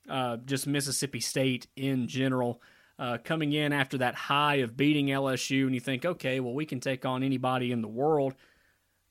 uh, 0.10 0.38
just 0.38 0.67
Mississippi 0.67 1.19
State 1.19 1.67
in 1.75 2.07
general. 2.07 2.62
Uh, 3.00 3.19
coming 3.24 3.53
in 3.53 3.74
after 3.74 4.00
that 4.00 4.15
high 4.15 4.55
of 4.55 4.75
beating 4.75 5.05
LSU, 5.05 5.67
and 5.67 5.75
you 5.75 5.79
think, 5.79 6.03
okay, 6.03 6.39
well, 6.39 6.55
we 6.55 6.65
can 6.65 6.79
take 6.79 7.05
on 7.05 7.22
anybody 7.22 7.72
in 7.72 7.84
the 7.84 7.88
world 7.88 8.34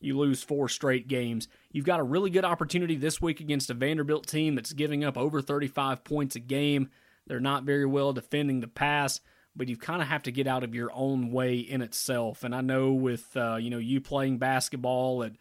you 0.07 0.17
lose 0.17 0.43
four 0.43 0.69
straight 0.69 1.09
games. 1.09 1.49
You've 1.73 1.85
got 1.85 2.01
a 2.01 2.05
really 2.05 2.31
good 2.31 2.45
opportunity 2.45 2.97
this 2.97 3.21
week 3.21 3.41
against 3.41 3.71
a 3.71 3.75
Vanderbilt 3.75 4.27
team 4.27 4.55
that's 4.55 4.73
giving 4.73 5.05
up 5.05 5.19
over 5.19 5.43
35 5.43 6.05
points 6.05 6.37
a 6.37 6.41
game. 6.41 6.89
They're 7.27 7.41
not 7.41 7.65
very 7.65 7.87
well 7.87 8.13
defending 8.13 8.61
the 8.61 8.69
pass, 8.69 9.21
but 9.55 9.69
you 9.69 9.77
kind 9.77 10.01
of 10.01 10.09
have 10.09 10.23
to 10.25 10.33
get 10.33 10.47
out 10.47 10.63
of 10.63 10.75
your 10.75 10.91
own 10.95 11.33
way 11.33 11.57
in 11.57 11.83
itself. 11.83 12.45
And 12.45 12.55
I 12.55 12.61
know 12.61 12.93
with 12.93 13.37
uh, 13.37 13.57
you 13.57 13.71
know 13.71 13.79
you 13.79 14.01
playing 14.01 14.39
basketball 14.39 15.25
at 15.25 15.33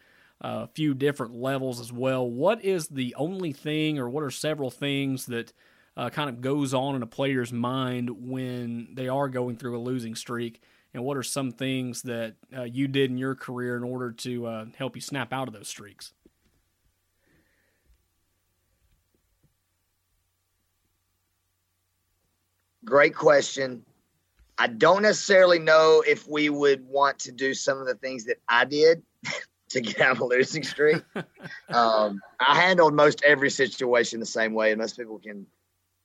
uh, 0.44 0.64
a 0.64 0.66
few 0.66 0.94
different 0.94 1.34
levels 1.34 1.80
as 1.80 1.92
well. 1.92 2.28
What 2.28 2.64
is 2.64 2.88
the 2.88 3.14
only 3.16 3.52
thing, 3.52 3.98
or 3.98 4.08
what 4.08 4.24
are 4.24 4.30
several 4.30 4.70
things 4.70 5.26
that 5.26 5.52
uh, 5.96 6.10
kind 6.10 6.28
of 6.28 6.40
goes 6.40 6.74
on 6.74 6.94
in 6.94 7.02
a 7.02 7.06
player's 7.06 7.52
mind 7.52 8.10
when 8.28 8.88
they 8.92 9.08
are 9.08 9.28
going 9.28 9.56
through 9.56 9.76
a 9.76 9.80
losing 9.80 10.14
streak? 10.14 10.60
And 10.96 11.04
what 11.04 11.18
are 11.18 11.22
some 11.22 11.50
things 11.50 12.00
that 12.02 12.34
uh, 12.56 12.62
you 12.62 12.88
did 12.88 13.10
in 13.10 13.18
your 13.18 13.34
career 13.34 13.76
in 13.76 13.84
order 13.84 14.12
to 14.12 14.46
uh, 14.46 14.64
help 14.78 14.96
you 14.96 15.02
snap 15.02 15.30
out 15.30 15.46
of 15.46 15.52
those 15.52 15.68
streaks? 15.68 16.14
Great 22.82 23.14
question. 23.14 23.84
I 24.56 24.68
don't 24.68 25.02
necessarily 25.02 25.58
know 25.58 26.02
if 26.06 26.26
we 26.26 26.48
would 26.48 26.82
want 26.88 27.18
to 27.20 27.32
do 27.32 27.52
some 27.52 27.78
of 27.78 27.86
the 27.86 27.96
things 27.96 28.24
that 28.24 28.38
I 28.48 28.64
did 28.64 29.02
to 29.68 29.82
get 29.82 30.00
out 30.00 30.12
of 30.12 30.20
a 30.20 30.24
losing 30.24 30.62
streak. 30.62 31.02
um, 31.68 32.22
I 32.40 32.58
handled 32.58 32.94
most 32.94 33.22
every 33.22 33.50
situation 33.50 34.18
the 34.18 34.24
same 34.24 34.54
way, 34.54 34.72
and 34.72 34.80
most 34.80 34.96
people 34.96 35.18
can 35.18 35.46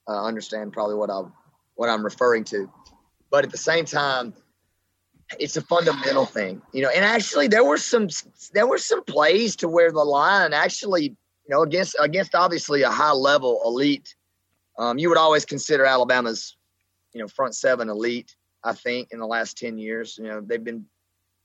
uh, 0.10 0.22
understand 0.22 0.74
probably 0.74 0.96
what 0.96 1.10
I'm 1.10 1.32
what 1.76 1.88
I'm 1.88 2.04
referring 2.04 2.44
to. 2.46 2.70
But 3.30 3.46
at 3.46 3.52
the 3.52 3.58
same 3.58 3.86
time, 3.86 4.34
it's 5.40 5.58
a 5.58 5.62
fundamental 5.62 6.26
thing, 6.26 6.62
you 6.74 6.82
know. 6.82 6.90
And 6.90 7.06
actually, 7.06 7.48
there 7.48 7.64
were 7.64 7.78
some 7.78 8.08
there 8.54 8.68
were 8.68 8.78
some 8.78 9.04
plays 9.04 9.56
to 9.58 9.68
where 9.68 9.92
the 9.92 10.04
line 10.04 10.54
actually, 10.54 11.04
you 11.04 11.50
know, 11.50 11.62
against 11.62 11.96
against 12.00 12.36
obviously 12.36 12.82
a 12.84 12.90
high 12.90 13.12
level 13.12 13.62
elite. 13.66 14.16
Um, 14.78 14.98
you 14.98 15.10
would 15.10 15.18
always 15.18 15.46
consider 15.46 15.86
Alabama's, 15.86 16.58
you 17.14 17.22
know, 17.22 17.28
front 17.28 17.56
seven 17.56 17.90
elite. 17.90 18.36
I 18.64 18.74
think 18.74 19.10
in 19.12 19.20
the 19.20 19.28
last 19.28 19.58
ten 19.58 19.78
years, 19.78 20.18
you 20.18 20.28
know, 20.28 20.42
they've 20.42 20.64
been 20.64 20.86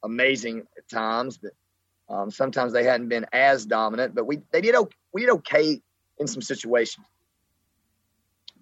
amazing 0.02 0.66
at 0.76 0.88
times, 0.88 1.38
but 1.38 1.52
um, 2.08 2.30
sometimes 2.30 2.72
they 2.72 2.84
hadn't 2.84 3.08
been 3.08 3.26
as 3.32 3.66
dominant. 3.66 4.14
But 4.14 4.26
we 4.26 4.40
they 4.50 4.60
did 4.60 4.74
we 5.12 5.22
did 5.22 5.30
okay 5.30 5.80
in 6.18 6.26
some 6.26 6.42
situations. 6.42 7.06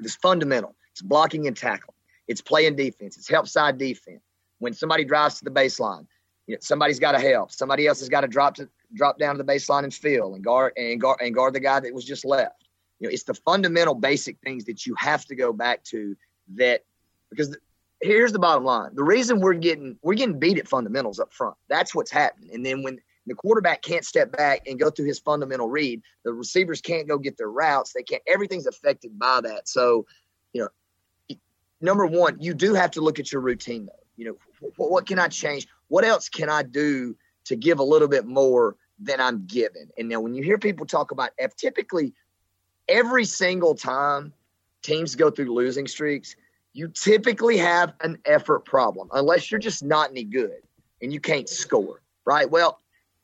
It's 0.01 0.17
fundamental. 0.17 0.75
It's 0.93 1.03
blocking 1.03 1.47
and 1.47 1.57
tackling. 1.57 1.95
It's 2.27 2.41
playing 2.41 2.77
defense. 2.77 3.17
It's 3.17 3.29
help 3.29 3.47
side 3.47 3.79
defense 3.79 4.23
when 4.59 4.73
somebody 4.73 5.05
drives 5.05 5.39
to 5.39 5.45
the 5.45 5.51
baseline, 5.51 6.07
you 6.47 6.55
know, 6.55 6.59
somebody's 6.61 6.99
got 6.99 7.13
to 7.13 7.21
help. 7.21 7.51
Somebody 7.51 7.87
else 7.87 8.01
has 8.01 8.09
got 8.09 8.21
to 8.21 8.29
drop 8.29 8.55
to 8.57 8.69
drop 8.95 9.19
down 9.19 9.37
to 9.37 9.43
the 9.43 9.53
baseline 9.53 9.85
and 9.85 9.95
fill 9.95 10.35
and 10.35 10.45
guard 10.45 10.73
and 10.77 11.01
guard 11.01 11.21
and 11.21 11.35
guard 11.35 11.55
the 11.55 11.61
guy 11.61 11.81
that 11.81 11.95
was 11.95 12.05
just 12.05 12.25
left. 12.25 12.65
You 13.01 13.09
know, 13.09 13.13
it's 13.13 13.25
the 13.25 13.35
fundamental 13.35 13.95
basic 13.95 14.39
things 14.45 14.65
that 14.67 14.87
you 14.87 14.95
have 14.99 15.25
to 15.27 15.35
go 15.35 15.53
back 15.53 15.83
to 15.85 16.17
that 16.57 16.83
because 17.31 17.51
the, 17.51 17.59
here's 18.03 18.33
the 18.33 18.39
bottom 18.39 18.65
line. 18.65 18.91
The 18.95 19.03
reason 19.03 19.41
we're 19.41 19.55
getting 19.55 19.97
we're 20.03 20.15
getting 20.15 20.39
beat 20.39 20.59
at 20.59 20.69
fundamentals 20.69 21.19
up 21.19 21.33
front. 21.33 21.57
That's 21.69 21.95
what's 21.95 22.11
happening. 22.11 22.51
And 22.53 22.65
then 22.65 22.83
when 22.83 22.99
the 23.27 23.35
quarterback 23.35 23.83
can't 23.83 24.05
step 24.05 24.31
back 24.37 24.67
and 24.67 24.79
go 24.79 24.91
through 24.91 25.07
his 25.07 25.19
fundamental 25.19 25.69
read, 25.69 26.03
the 26.25 26.33
receivers 26.33 26.81
can't 26.81 27.09
go 27.09 27.19
get 27.19 27.39
their 27.39 27.51
routes. 27.51 27.93
They 27.93 28.03
can't 28.03 28.23
everything's 28.27 28.67
affected 28.67 29.19
by 29.19 29.41
that. 29.41 29.69
So, 29.69 30.07
you 30.53 30.63
know, 30.63 31.37
number 31.81 32.07
one, 32.07 32.37
you 32.39 32.55
do 32.55 32.75
have 32.75 32.91
to 32.93 33.01
look 33.01 33.19
at 33.19 33.33
your 33.33 33.41
routine 33.41 33.87
though. 33.87 34.04
You 34.17 34.27
know, 34.27 34.71
what, 34.77 34.91
what 34.91 35.07
can 35.07 35.19
I 35.19 35.29
change? 35.29 35.67
What 35.89 36.05
else 36.05 36.29
can 36.29 36.49
I 36.49 36.63
do 36.63 37.17
to 37.47 37.57
give 37.57 37.79
a 37.79 37.83
little 37.83 38.09
bit 38.09 38.27
more 38.27 38.77
than 38.99 39.21
I'm 39.21 39.47
given? 39.47 39.91
And 39.99 40.09
now, 40.09 40.21
when 40.21 40.35
you 40.35 40.43
hear 40.43 40.59
people 40.59 40.87
talk 40.87 41.11
about 41.11 41.31
F, 41.39 41.57
typically 41.57 42.15
every 42.89 43.25
single 43.25 43.75
time 43.75 44.33
teams 44.83 45.15
go 45.15 45.31
through 45.31 45.53
losing 45.53 45.87
streaks, 45.87 46.37
you 46.73 46.89
typically 46.89 47.57
have 47.57 47.95
an 48.01 48.19
effort 48.25 48.65
problem, 48.65 49.09
unless 49.13 49.51
you're 49.51 49.61
just 49.61 49.83
not 49.85 50.11
any 50.11 50.25
good 50.25 50.59
and 51.01 51.13
you 51.13 51.21
can't 51.21 51.49
score, 51.49 52.03
right? 52.25 52.51
Well, 52.51 52.79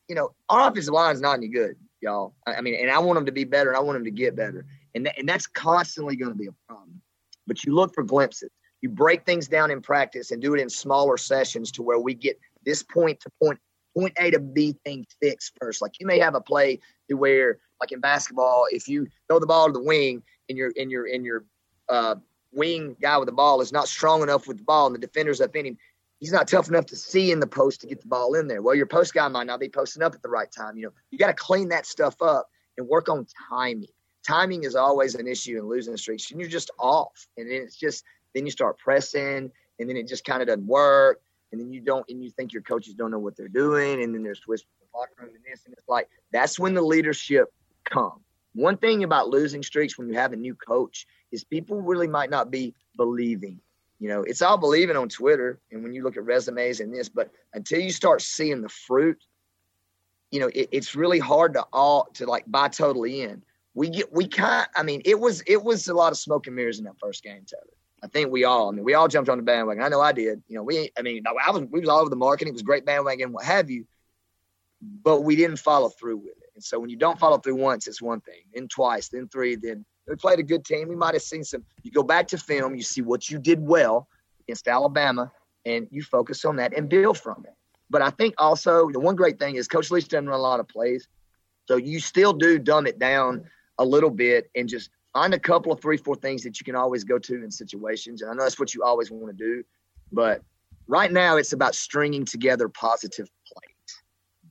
you 0.07 0.15
know, 0.15 0.33
our 0.49 0.69
offensive 0.69 0.93
line 0.93 1.13
is 1.15 1.21
not 1.21 1.37
any 1.37 1.47
good, 1.47 1.75
y'all. 2.01 2.33
I 2.47 2.61
mean, 2.61 2.75
and 2.75 2.89
I 2.89 2.99
want 2.99 3.17
them 3.17 3.25
to 3.25 3.31
be 3.31 3.43
better 3.43 3.69
and 3.69 3.77
I 3.77 3.81
want 3.81 3.97
them 3.97 4.05
to 4.05 4.11
get 4.11 4.35
better. 4.35 4.65
And, 4.95 5.05
th- 5.05 5.15
and 5.17 5.27
that's 5.27 5.47
constantly 5.47 6.15
going 6.15 6.31
to 6.31 6.37
be 6.37 6.47
a 6.47 6.53
problem. 6.67 7.01
But 7.47 7.63
you 7.63 7.75
look 7.75 7.93
for 7.93 8.03
glimpses 8.03 8.49
you 8.81 8.89
break 8.89 9.25
things 9.25 9.47
down 9.47 9.71
in 9.71 9.81
practice 9.81 10.31
and 10.31 10.41
do 10.41 10.53
it 10.55 10.59
in 10.59 10.69
smaller 10.69 11.17
sessions 11.17 11.71
to 11.73 11.83
where 11.83 11.99
we 11.99 12.13
get 12.13 12.39
this 12.65 12.83
point 12.83 13.19
to 13.21 13.29
point 13.41 13.59
point 13.95 14.13
A 14.17 14.31
to 14.31 14.39
B 14.39 14.75
thing 14.85 15.05
fixed 15.21 15.53
first. 15.59 15.81
Like 15.81 15.99
you 15.99 16.07
may 16.07 16.19
have 16.19 16.35
a 16.35 16.41
play 16.41 16.79
to 17.09 17.15
where, 17.15 17.59
like 17.79 17.91
in 17.91 17.99
basketball, 17.99 18.65
if 18.71 18.87
you 18.87 19.07
throw 19.27 19.39
the 19.39 19.45
ball 19.45 19.67
to 19.67 19.73
the 19.73 19.83
wing 19.83 20.23
and 20.49 20.57
your 20.57 20.71
in 20.71 20.89
your 20.89 21.07
in 21.07 21.23
your 21.23 21.45
uh, 21.89 22.15
wing 22.53 22.95
guy 23.01 23.17
with 23.17 23.27
the 23.27 23.33
ball 23.33 23.61
is 23.61 23.71
not 23.71 23.87
strong 23.87 24.23
enough 24.23 24.47
with 24.47 24.57
the 24.57 24.63
ball 24.63 24.87
and 24.87 24.95
the 24.95 24.99
defender's 24.99 25.41
up 25.41 25.55
in 25.55 25.65
him, 25.65 25.77
he's 26.19 26.31
not 26.31 26.47
tough 26.47 26.69
enough 26.69 26.85
to 26.87 26.95
see 26.95 27.31
in 27.31 27.39
the 27.39 27.47
post 27.47 27.81
to 27.81 27.87
get 27.87 28.01
the 28.01 28.07
ball 28.07 28.35
in 28.35 28.47
there. 28.47 28.61
Well, 28.61 28.75
your 28.75 28.85
post 28.85 29.13
guy 29.13 29.27
might 29.27 29.47
not 29.47 29.59
be 29.59 29.69
posting 29.69 30.03
up 30.03 30.15
at 30.15 30.21
the 30.21 30.29
right 30.29 30.51
time. 30.51 30.77
You 30.77 30.83
know, 30.83 30.93
you 31.09 31.17
got 31.17 31.27
to 31.27 31.33
clean 31.33 31.69
that 31.69 31.85
stuff 31.85 32.21
up 32.21 32.49
and 32.77 32.87
work 32.87 33.09
on 33.09 33.25
timing. 33.49 33.89
Timing 34.25 34.63
is 34.63 34.75
always 34.75 35.15
an 35.15 35.27
issue 35.27 35.57
in 35.57 35.67
losing 35.67 35.97
streaks, 35.97 36.29
and 36.31 36.39
you're 36.39 36.49
just 36.49 36.69
off. 36.77 37.27
And 37.37 37.51
it's 37.51 37.75
just 37.75 38.03
then 38.33 38.45
you 38.45 38.51
start 38.51 38.77
pressing, 38.77 39.51
and 39.79 39.89
then 39.89 39.97
it 39.97 40.07
just 40.07 40.25
kind 40.25 40.41
of 40.41 40.47
doesn't 40.47 40.67
work. 40.67 41.21
And 41.51 41.59
then 41.59 41.71
you 41.73 41.81
don't, 41.81 42.05
and 42.09 42.23
you 42.23 42.29
think 42.29 42.53
your 42.53 42.61
coaches 42.61 42.93
don't 42.93 43.11
know 43.11 43.19
what 43.19 43.35
they're 43.35 43.49
doing. 43.49 44.01
And 44.01 44.15
then 44.15 44.23
there's 44.23 44.41
whispers 44.47 44.71
in 44.81 44.87
the 44.91 44.97
locker 44.97 45.11
room 45.19 45.35
and 45.35 45.43
this, 45.43 45.65
and 45.65 45.73
it's 45.73 45.87
like 45.89 46.07
that's 46.31 46.57
when 46.57 46.73
the 46.73 46.81
leadership 46.81 47.53
comes. 47.83 48.21
One 48.53 48.77
thing 48.77 49.03
about 49.03 49.29
losing 49.29 49.63
streaks 49.63 49.97
when 49.97 50.09
you 50.09 50.15
have 50.15 50.33
a 50.33 50.37
new 50.37 50.55
coach 50.55 51.07
is 51.31 51.43
people 51.43 51.81
really 51.81 52.07
might 52.07 52.29
not 52.29 52.51
be 52.51 52.73
believing. 52.97 53.59
You 53.99 54.09
know, 54.09 54.23
it's 54.23 54.41
all 54.41 54.57
believing 54.57 54.97
on 54.97 55.09
Twitter 55.09 55.59
and 55.71 55.83
when 55.83 55.93
you 55.93 56.03
look 56.03 56.17
at 56.17 56.25
resumes 56.25 56.79
and 56.79 56.93
this, 56.93 57.07
but 57.07 57.29
until 57.53 57.79
you 57.79 57.91
start 57.91 58.21
seeing 58.21 58.61
the 58.61 58.69
fruit, 58.69 59.23
you 60.31 60.39
know, 60.39 60.47
it, 60.47 60.69
it's 60.71 60.95
really 60.95 61.19
hard 61.19 61.53
to 61.53 61.63
all 61.71 62.09
to 62.15 62.25
like 62.25 62.45
buy 62.47 62.67
totally 62.67 63.21
in. 63.21 63.43
We 63.73 63.89
get 63.89 64.11
we 64.11 64.27
kind 64.27 64.67
I 64.75 64.83
mean, 64.83 65.01
it 65.05 65.19
was 65.19 65.43
it 65.45 65.63
was 65.63 65.87
a 65.87 65.93
lot 65.93 66.11
of 66.11 66.17
smoke 66.17 66.47
and 66.47 66.55
mirrors 66.55 66.79
in 66.79 66.85
that 66.85 66.99
first 66.99 67.23
game, 67.23 67.45
Taylor. 67.45 67.77
I 68.03 68.07
think 68.07 68.31
we 68.31 68.45
all, 68.45 68.69
I 68.69 68.71
mean, 68.71 68.83
we 68.83 68.95
all 68.95 69.07
jumped 69.07 69.29
on 69.29 69.37
the 69.37 69.43
bandwagon. 69.43 69.83
I 69.83 69.87
know 69.89 70.01
I 70.01 70.11
did. 70.11 70.41
You 70.47 70.55
know, 70.55 70.63
we, 70.63 70.89
I 70.97 71.01
mean, 71.01 71.23
I 71.27 71.51
was, 71.51 71.63
we 71.69 71.79
was 71.79 71.89
all 71.89 71.99
over 71.99 72.09
the 72.09 72.15
market. 72.15 72.47
It 72.47 72.53
was 72.53 72.63
great 72.63 72.85
bandwagon, 72.85 73.31
what 73.31 73.45
have 73.45 73.69
you, 73.69 73.85
but 74.81 75.21
we 75.21 75.35
didn't 75.35 75.57
follow 75.57 75.89
through 75.89 76.17
with 76.17 76.37
it. 76.37 76.49
And 76.55 76.63
so 76.63 76.79
when 76.79 76.89
you 76.89 76.97
don't 76.97 77.19
follow 77.19 77.37
through 77.37 77.55
once, 77.55 77.87
it's 77.87 78.01
one 78.01 78.21
thing. 78.21 78.41
Then 78.53 78.67
twice, 78.67 79.09
then 79.09 79.27
three, 79.27 79.55
then 79.55 79.85
We 80.07 80.15
played 80.15 80.39
a 80.39 80.43
good 80.43 80.65
team. 80.65 80.89
We 80.89 80.95
might 80.95 81.13
have 81.13 81.21
seen 81.21 81.43
some. 81.43 81.63
You 81.83 81.91
go 81.91 82.03
back 82.03 82.27
to 82.29 82.37
film, 82.37 82.75
you 82.75 82.83
see 82.83 83.01
what 83.01 83.29
you 83.29 83.37
did 83.37 83.59
well 83.61 84.07
against 84.41 84.67
Alabama, 84.67 85.31
and 85.65 85.87
you 85.91 86.01
focus 86.01 86.43
on 86.43 86.55
that 86.57 86.75
and 86.75 86.89
build 86.89 87.17
from 87.17 87.45
it. 87.45 87.53
But 87.89 88.01
I 88.01 88.09
think 88.09 88.33
also 88.37 88.89
the 88.91 88.99
one 88.99 89.15
great 89.15 89.37
thing 89.37 89.55
is 89.55 89.67
Coach 89.67 89.91
Leach 89.91 90.07
doesn't 90.07 90.27
run 90.27 90.39
a 90.39 90.41
lot 90.41 90.59
of 90.59 90.67
plays, 90.67 91.07
so 91.67 91.75
you 91.75 91.99
still 91.99 92.33
do 92.33 92.57
dumb 92.57 92.87
it 92.87 92.99
down 92.99 93.45
a 93.77 93.85
little 93.85 94.09
bit 94.09 94.49
and 94.55 94.67
just 94.67 94.89
find 95.13 95.33
a 95.33 95.39
couple 95.39 95.71
of 95.71 95.81
three, 95.81 95.97
four 95.97 96.15
things 96.15 96.43
that 96.43 96.59
you 96.59 96.63
can 96.63 96.75
always 96.75 97.03
go 97.03 97.19
to 97.19 97.43
in 97.43 97.51
situations. 97.51 98.21
And 98.21 98.31
I 98.31 98.33
know 98.33 98.43
that's 98.43 98.59
what 98.59 98.73
you 98.73 98.83
always 98.83 99.11
want 99.11 99.27
to 99.27 99.33
do, 99.33 99.63
but 100.11 100.41
right 100.87 101.11
now 101.11 101.37
it's 101.37 101.53
about 101.53 101.75
stringing 101.75 102.25
together 102.25 102.69
positive 102.69 103.29
plays. 103.45 104.01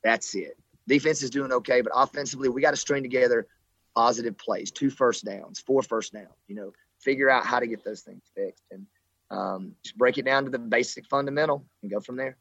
That's 0.03 0.35
it. 0.35 0.57
Defense 0.89 1.23
is 1.23 1.31
doing 1.31 1.53
okay, 1.53 1.81
but 1.83 1.93
offensively, 1.95 2.49
we 2.49 2.61
got 2.61 2.73
to 2.73 2.77
string 2.77 3.03
together 3.03 3.47
positive 3.95 4.37
plays, 4.37 4.71
two 4.71 4.91
first 4.91 5.25
downs, 5.25 5.61
four 5.61 5.83
first 5.83 6.13
downs. 6.13 6.29
You 6.49 6.57
know, 6.57 6.73
figure 7.01 7.31
out 7.31 7.47
how 7.47 7.61
to 7.61 7.67
get 7.67 7.85
those 7.85 8.01
things 8.01 8.23
fixed 8.35 8.65
and 8.71 8.87
um, 9.31 9.75
just 9.83 9.97
break 9.97 10.19
it 10.19 10.25
down 10.25 10.45
to 10.45 10.51
the 10.51 10.59
basic 10.59 11.07
fundamental 11.07 11.65
and 11.83 11.91
go 11.91 12.01
from 12.01 12.17
there. 12.17 12.37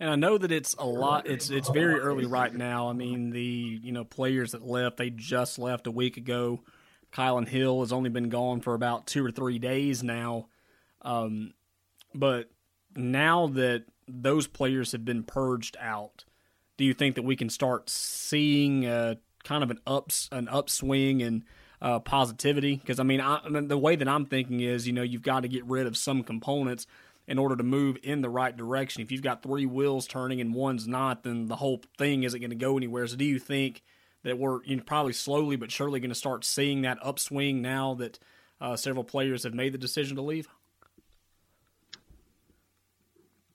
And 0.00 0.10
I 0.10 0.16
know 0.16 0.38
that 0.38 0.50
it's 0.50 0.74
a 0.78 0.86
lot. 0.86 1.26
It's 1.28 1.50
it's 1.50 1.68
very 1.68 2.00
early 2.00 2.24
right 2.24 2.54
now. 2.54 2.88
I 2.88 2.94
mean, 2.94 3.30
the 3.30 3.78
you 3.82 3.92
know 3.92 4.04
players 4.04 4.52
that 4.52 4.66
left, 4.66 4.96
they 4.96 5.10
just 5.10 5.58
left 5.58 5.86
a 5.86 5.90
week 5.90 6.16
ago. 6.16 6.60
Kylan 7.12 7.48
Hill 7.48 7.80
has 7.80 7.92
only 7.92 8.10
been 8.10 8.28
gone 8.28 8.60
for 8.60 8.74
about 8.74 9.06
two 9.06 9.24
or 9.24 9.30
three 9.30 9.58
days 9.58 10.02
now. 10.02 10.46
Um, 11.02 11.54
but 12.14 12.50
now 12.96 13.48
that 13.48 13.84
those 14.06 14.46
players 14.46 14.92
have 14.92 15.04
been 15.04 15.22
purged 15.22 15.76
out, 15.80 16.24
do 16.76 16.84
you 16.84 16.94
think 16.94 17.14
that 17.16 17.22
we 17.22 17.36
can 17.36 17.50
start 17.50 17.90
seeing 17.90 18.82
kind 19.44 19.62
of 19.62 19.70
an 19.70 19.80
ups 19.86 20.28
an 20.32 20.48
upswing 20.48 21.22
and 21.22 21.44
uh, 21.82 21.98
positivity? 21.98 22.76
Because 22.76 22.98
I 22.98 23.02
mean, 23.02 23.20
I, 23.20 23.40
I 23.44 23.48
mean, 23.48 23.68
the 23.68 23.78
way 23.78 23.96
that 23.96 24.08
I'm 24.08 24.26
thinking 24.26 24.60
is, 24.60 24.86
you 24.86 24.92
know, 24.92 25.02
you've 25.02 25.22
got 25.22 25.40
to 25.40 25.48
get 25.48 25.64
rid 25.66 25.86
of 25.86 25.96
some 25.96 26.22
components 26.22 26.86
in 27.26 27.38
order 27.38 27.56
to 27.56 27.62
move 27.62 27.96
in 28.02 28.22
the 28.22 28.28
right 28.28 28.56
direction. 28.56 29.02
If 29.02 29.12
you've 29.12 29.22
got 29.22 29.42
three 29.42 29.66
wheels 29.66 30.06
turning 30.06 30.40
and 30.40 30.54
one's 30.54 30.88
not, 30.88 31.22
then 31.22 31.46
the 31.46 31.56
whole 31.56 31.82
thing 31.96 32.24
isn't 32.24 32.40
going 32.40 32.50
to 32.50 32.56
go 32.56 32.76
anywhere. 32.76 33.06
So, 33.06 33.16
do 33.16 33.24
you 33.24 33.38
think 33.38 33.82
that 34.22 34.38
we're 34.38 34.62
you 34.64 34.76
know, 34.76 34.82
probably 34.84 35.12
slowly 35.12 35.56
but 35.56 35.70
surely 35.70 36.00
going 36.00 36.10
to 36.10 36.14
start 36.14 36.44
seeing 36.44 36.82
that 36.82 36.98
upswing 37.02 37.62
now 37.62 37.94
that 37.94 38.18
uh, 38.60 38.76
several 38.76 39.04
players 39.04 39.44
have 39.44 39.54
made 39.54 39.72
the 39.72 39.78
decision 39.78 40.16
to 40.16 40.22
leave? 40.22 40.48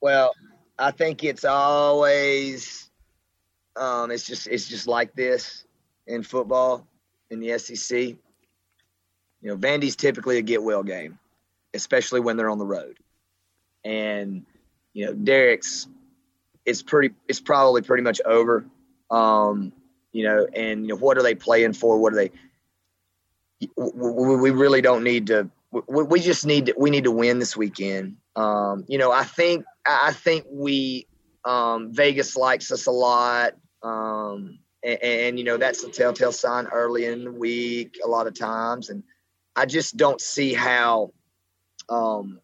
Well, 0.02 0.34
I 0.78 0.92
think 0.92 1.24
it's 1.24 1.46
always 1.46 2.90
um, 3.76 4.12
it's 4.12 4.26
just 4.26 4.48
it's 4.48 4.68
just 4.68 4.88
like 4.88 5.14
this 5.16 5.66
in 6.08 6.24
football 6.24 6.86
in 7.30 7.40
the 7.40 7.58
SEC. 7.58 7.98
You 7.98 8.18
know, 9.42 9.58
Vandy's 9.58 9.96
typically 9.96 10.38
a 10.38 10.42
get 10.42 10.64
well 10.64 10.84
game, 10.84 11.20
especially 11.74 12.20
when 12.20 12.38
they're 12.38 12.50
on 12.50 12.58
the 12.58 12.66
road. 12.66 12.98
And 13.84 14.46
you 14.94 15.06
know, 15.06 15.14
Derek's 15.14 15.88
it's 16.66 16.82
pretty 16.82 17.14
it's 17.28 17.40
probably 17.40 17.82
pretty 17.82 18.04
much 18.04 18.22
over. 18.26 18.66
Um, 19.12 19.72
you 20.16 20.24
know, 20.24 20.48
and 20.54 20.84
you 20.84 20.88
know, 20.88 20.96
what 20.96 21.18
are 21.18 21.24
they 21.24 21.36
playing 21.36 21.74
for? 21.74 21.98
What 21.98 22.14
are 22.14 22.16
they? 22.16 22.32
We, 23.76 24.52
really 24.52 24.82
don't 24.82 25.04
need 25.04 25.28
to. 25.28 25.50
We, 25.72 26.04
we 26.04 26.20
just 26.22 26.46
need 26.46 26.68
to. 26.68 26.74
We 26.78 26.90
need 26.90 27.04
to 27.04 27.12
win 27.12 27.40
this 27.40 27.58
weekend. 27.58 28.16
Um, 28.38 28.86
you 28.88 28.98
know, 28.98 29.12
I 29.12 29.26
think 29.26 29.66
I 29.86 30.14
think 30.14 30.46
we 30.50 31.06
um, 31.44 31.94
Vegas 31.94 32.38
likes 32.38 32.72
us 32.72 32.86
a 32.86 32.92
lot. 32.92 33.56
Um, 33.84 34.60
and, 34.86 35.04
and, 35.04 35.38
you 35.38 35.44
know 35.44 35.58
that's 35.58 35.84
a 35.84 35.90
telltale 35.90 36.32
sign 36.32 36.68
early 36.68 37.06
in 37.06 37.26
the 37.26 37.32
week 37.32 37.98
a 38.04 38.08
lot 38.08 38.28
of 38.28 38.34
times 38.34 38.90
and 38.90 39.04
i 39.56 39.66
just 39.66 39.98
don't 39.98 40.22
see 40.22 40.54
how 40.54 41.12
um, 41.90 42.40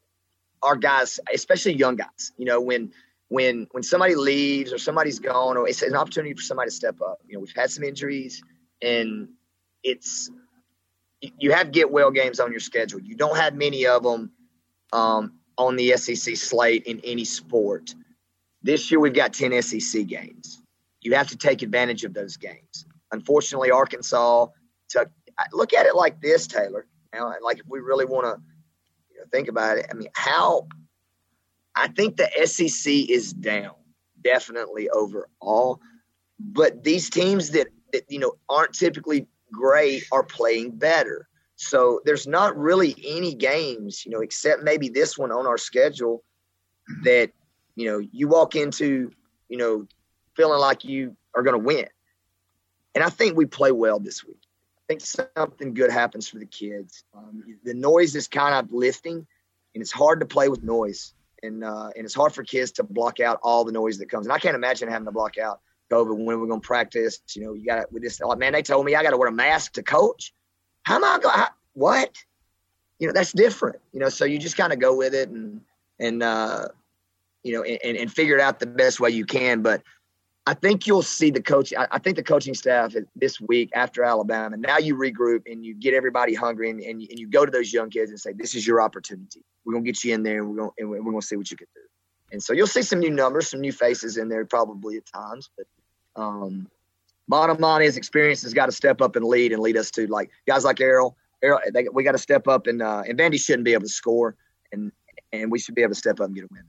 our 0.63 0.75
guys 0.75 1.19
especially 1.34 1.73
young 1.73 1.95
guys 1.95 2.31
you 2.38 2.45
know 2.45 2.60
when 2.60 2.91
when 3.32 3.67
when 3.72 3.84
somebody 3.84 4.15
leaves 4.15 4.74
or 4.74 4.78
somebody's 4.78 5.20
gone 5.20 5.58
or 5.58 5.67
it's 5.67 5.82
an 5.82 5.96
opportunity 5.96 6.34
for 6.34 6.41
somebody 6.41 6.70
to 6.70 6.76
step 6.76 7.00
up 7.02 7.20
you 7.28 7.34
know 7.34 7.39
we've 7.39 7.56
had 7.56 7.72
some 7.72 7.84
injuries 7.84 8.41
and 8.82 9.30
it's 9.84 10.30
you 11.22 11.52
have 11.52 11.72
get 11.72 11.91
well 11.91 12.12
games 12.12 12.39
on 12.39 12.52
your 12.52 12.60
schedule 12.60 13.00
you 13.00 13.15
don't 13.15 13.38
have 13.38 13.56
many 13.56 13.86
of 13.88 14.04
them 14.04 14.32
um, 14.94 15.34
on 15.58 15.76
the 15.76 15.96
sec 15.98 16.36
slate 16.36 16.84
in 16.84 17.00
any 17.04 17.26
sport 17.26 17.96
this 18.63 18.91
year 18.91 19.00
we've 19.00 19.13
got 19.13 19.34
10 19.34 19.62
sec 19.62 20.06
games 20.08 20.62
you 21.02 21.15
have 21.15 21.28
to 21.30 21.38
take 21.38 21.62
advantage 21.62 22.04
of 22.04 22.13
those 22.13 22.38
games. 22.38 22.86
Unfortunately, 23.12 23.72
Arkansas 23.72 24.48
took. 24.89 25.10
Look 25.54 25.74
at 25.74 25.88
it 25.88 25.96
like 25.96 26.22
this, 26.22 26.46
Taylor. 26.46 26.86
Now, 27.13 27.34
like 27.44 27.60
if 27.60 27.65
we 27.67 27.80
really 27.80 28.06
want 28.06 28.26
to 28.26 28.41
you 29.12 29.20
know, 29.20 29.26
think 29.32 29.48
about 29.48 29.80
it, 29.80 29.88
I 29.89 29.96
mean, 29.96 30.10
how 30.13 30.67
I 31.75 31.88
think 31.88 32.17
the 32.17 32.29
SEC 32.45 32.91
is 33.10 33.34
down 33.34 33.75
definitely 34.23 34.89
overall, 34.89 35.79
but 36.39 36.84
these 36.84 37.10
teams 37.10 37.51
that, 37.51 37.67
that 37.93 38.03
you 38.10 38.19
know 38.19 38.34
aren't 38.49 38.73
typically 38.73 39.27
great 39.51 40.03
are 40.12 40.23
playing 40.23 40.71
better. 40.71 41.27
So 41.55 42.01
there's 42.05 42.25
not 42.25 42.57
really 42.57 42.95
any 43.05 43.36
games, 43.36 44.03
you 44.05 44.12
know, 44.12 44.21
except 44.21 44.63
maybe 44.63 44.89
this 44.89 45.17
one 45.17 45.31
on 45.31 45.45
our 45.45 45.57
schedule 45.57 46.23
that 47.03 47.31
you 47.75 47.86
know 47.86 47.99
you 47.99 48.27
walk 48.27 48.55
into, 48.55 49.12
you 49.49 49.57
know, 49.57 49.88
feeling 50.36 50.60
like 50.60 50.84
you 50.84 51.15
are 51.36 51.43
going 51.43 51.60
to 51.60 51.65
win. 51.65 51.88
And 52.95 53.03
I 53.03 53.10
think 53.10 53.38
we 53.38 53.45
play 53.45 53.71
well 53.71 53.99
this 53.99 54.25
week. 54.25 54.41
I 54.77 54.81
think 54.88 55.01
something 55.01 55.73
good 55.73 55.91
happens 55.91 56.27
for 56.27 56.39
the 56.39 56.45
kids. 56.45 57.03
Um, 57.15 57.43
the 57.63 57.73
noise 57.73 58.15
is 58.15 58.27
kind 58.27 58.53
of 58.53 58.73
lifting, 58.73 59.25
and 59.73 59.81
it's 59.81 59.91
hard 59.91 60.19
to 60.19 60.25
play 60.25 60.49
with 60.49 60.63
noise. 60.63 61.13
And 61.43 61.63
uh, 61.63 61.89
and 61.95 62.06
it's 62.06 62.13
hard 62.13 62.34
for 62.34 62.43
kids 62.43 62.71
to 62.73 62.84
block 62.84 63.19
out 63.19 63.39
all 63.41 63.63
the 63.63 63.71
noise 63.71 63.97
that 63.97 64.10
comes. 64.10 64.25
And 64.25 64.34
I 64.34 64.39
can't 64.39 64.56
imagine 64.56 64.89
having 64.89 65.06
to 65.06 65.12
block 65.12 65.38
out 65.38 65.62
COVID 65.91 66.15
when 66.15 66.25
we're 66.25 66.47
going 66.47 66.62
to 66.62 66.65
practice. 66.65 67.19
You 67.36 67.43
know, 67.43 67.54
you 67.54 67.65
got 67.65 67.91
with 67.91 68.04
this. 68.04 68.19
Like, 68.19 68.38
man, 68.38 68.54
they 68.54 68.62
told 68.62 68.86
me 68.86 68.95
I 68.95 69.04
got 69.04 69.12
to 69.12 69.17
wear 69.17 69.30
a 69.30 69.34
mask 69.34 69.73
to 69.73 69.84
coach. 69.84 70.34
How 70.84 70.95
am 70.95 71.04
I 71.04 71.19
going? 71.19 71.47
What? 71.73 72.15
You 72.99 73.08
know, 73.08 73.13
that's 73.13 73.32
different. 73.32 73.77
You 73.91 73.99
know, 73.99 74.10
so 74.10 74.25
you 74.25 74.38
just 74.38 74.58
kind 74.58 74.71
of 74.71 74.80
go 74.80 74.95
with 74.95 75.13
it 75.13 75.30
and 75.30 75.62
and 75.99 76.21
uh, 76.21 76.67
you 77.43 77.54
know 77.54 77.63
and, 77.63 77.97
and 77.97 78.12
figure 78.12 78.36
it 78.36 78.41
out 78.41 78.60
the 78.60 78.67
best 78.67 78.99
way 78.99 79.10
you 79.10 79.25
can. 79.25 79.62
But 79.62 79.82
I 80.47 80.56
think 80.56 80.88
you'll 80.88 81.04
see 81.04 81.30
the 81.30 81.41
coach. 81.41 81.71
I, 81.77 81.99
think 81.99 82.15
the 82.15 82.23
coaching 82.23 82.56
staff 82.56 82.95
this 83.15 83.39
week 83.39 83.69
after 83.75 84.04
Alabama. 84.04 84.58
Now 84.58 84.80
you 84.80 84.95
regroup 84.95 85.43
and 85.45 85.63
you 85.63 85.75
get 85.75 85.93
everybody 85.93 86.34
hungry 86.34 86.71
and, 86.71 86.82
and, 86.82 86.99
you, 86.99 87.08
and 87.12 87.19
you 87.19 87.27
go 87.27 87.45
to 87.45 87.51
those 87.51 87.71
young 87.71 87.91
kids 87.91 88.10
and 88.10 88.19
say, 88.19 88.34
"This 88.34 88.56
is 88.56 88.65
your 88.65 88.82
opportunity. 88.82 89.43
We're 89.65 89.73
gonna 89.73 89.86
get 89.86 90.04
you 90.04 90.15
in 90.15 90.23
there 90.23 90.39
and 90.39 90.49
we're 90.49 90.58
gonna 90.58 90.71
and 90.80 90.89
we're 90.89 91.12
gonna 91.12 91.21
see 91.21 91.36
what 91.36 91.51
you 91.51 91.58
can 91.58 91.67
do." 91.75 91.82
And 92.32 92.41
so 92.41 92.54
you'll 92.54 92.65
see 92.65 92.82
some 92.82 92.99
new 92.99 93.12
numbers, 93.12 93.49
some 93.49 93.62
new 93.62 93.71
faces 93.71 94.17
in 94.17 94.30
there 94.30 94.43
probably 94.45 94.97
at 94.97 95.06
times. 95.06 95.51
But 95.56 96.21
um, 96.21 96.67
bottom 97.27 97.58
line 97.58 97.84
is, 97.84 97.95
experience 97.95 98.41
has 98.41 98.54
got 98.54 98.65
to 98.65 98.71
step 98.71 98.99
up 99.01 99.15
and 99.15 99.25
lead 99.25 99.51
and 99.51 99.62
lead 99.62 99.77
us 99.77 99.91
to 99.91 100.08
like 100.08 100.32
guys 100.47 100.63
like 100.63 100.82
Errol. 100.82 101.15
Errol, 101.43 101.60
they, 101.71 101.88
we 101.93 102.04
got 102.04 102.13
to 102.13 102.17
step 102.17 102.47
up 102.47 102.65
and 102.65 102.82
uh, 102.82 103.04
and 103.08 103.17
Vandy 103.17 103.39
shouldn't 103.39 103.65
be 103.65 103.73
able 103.73 103.84
to 103.84 103.89
score 103.89 104.36
and 104.71 104.91
and 105.34 105.51
we 105.51 105.60
should 105.60 105.75
be 105.75 105.84
able 105.84 105.93
to 105.93 105.99
step 105.99 106.19
up 106.19 106.25
and 106.25 106.36
get 106.36 106.45
a 106.45 106.47
win. 106.51 106.63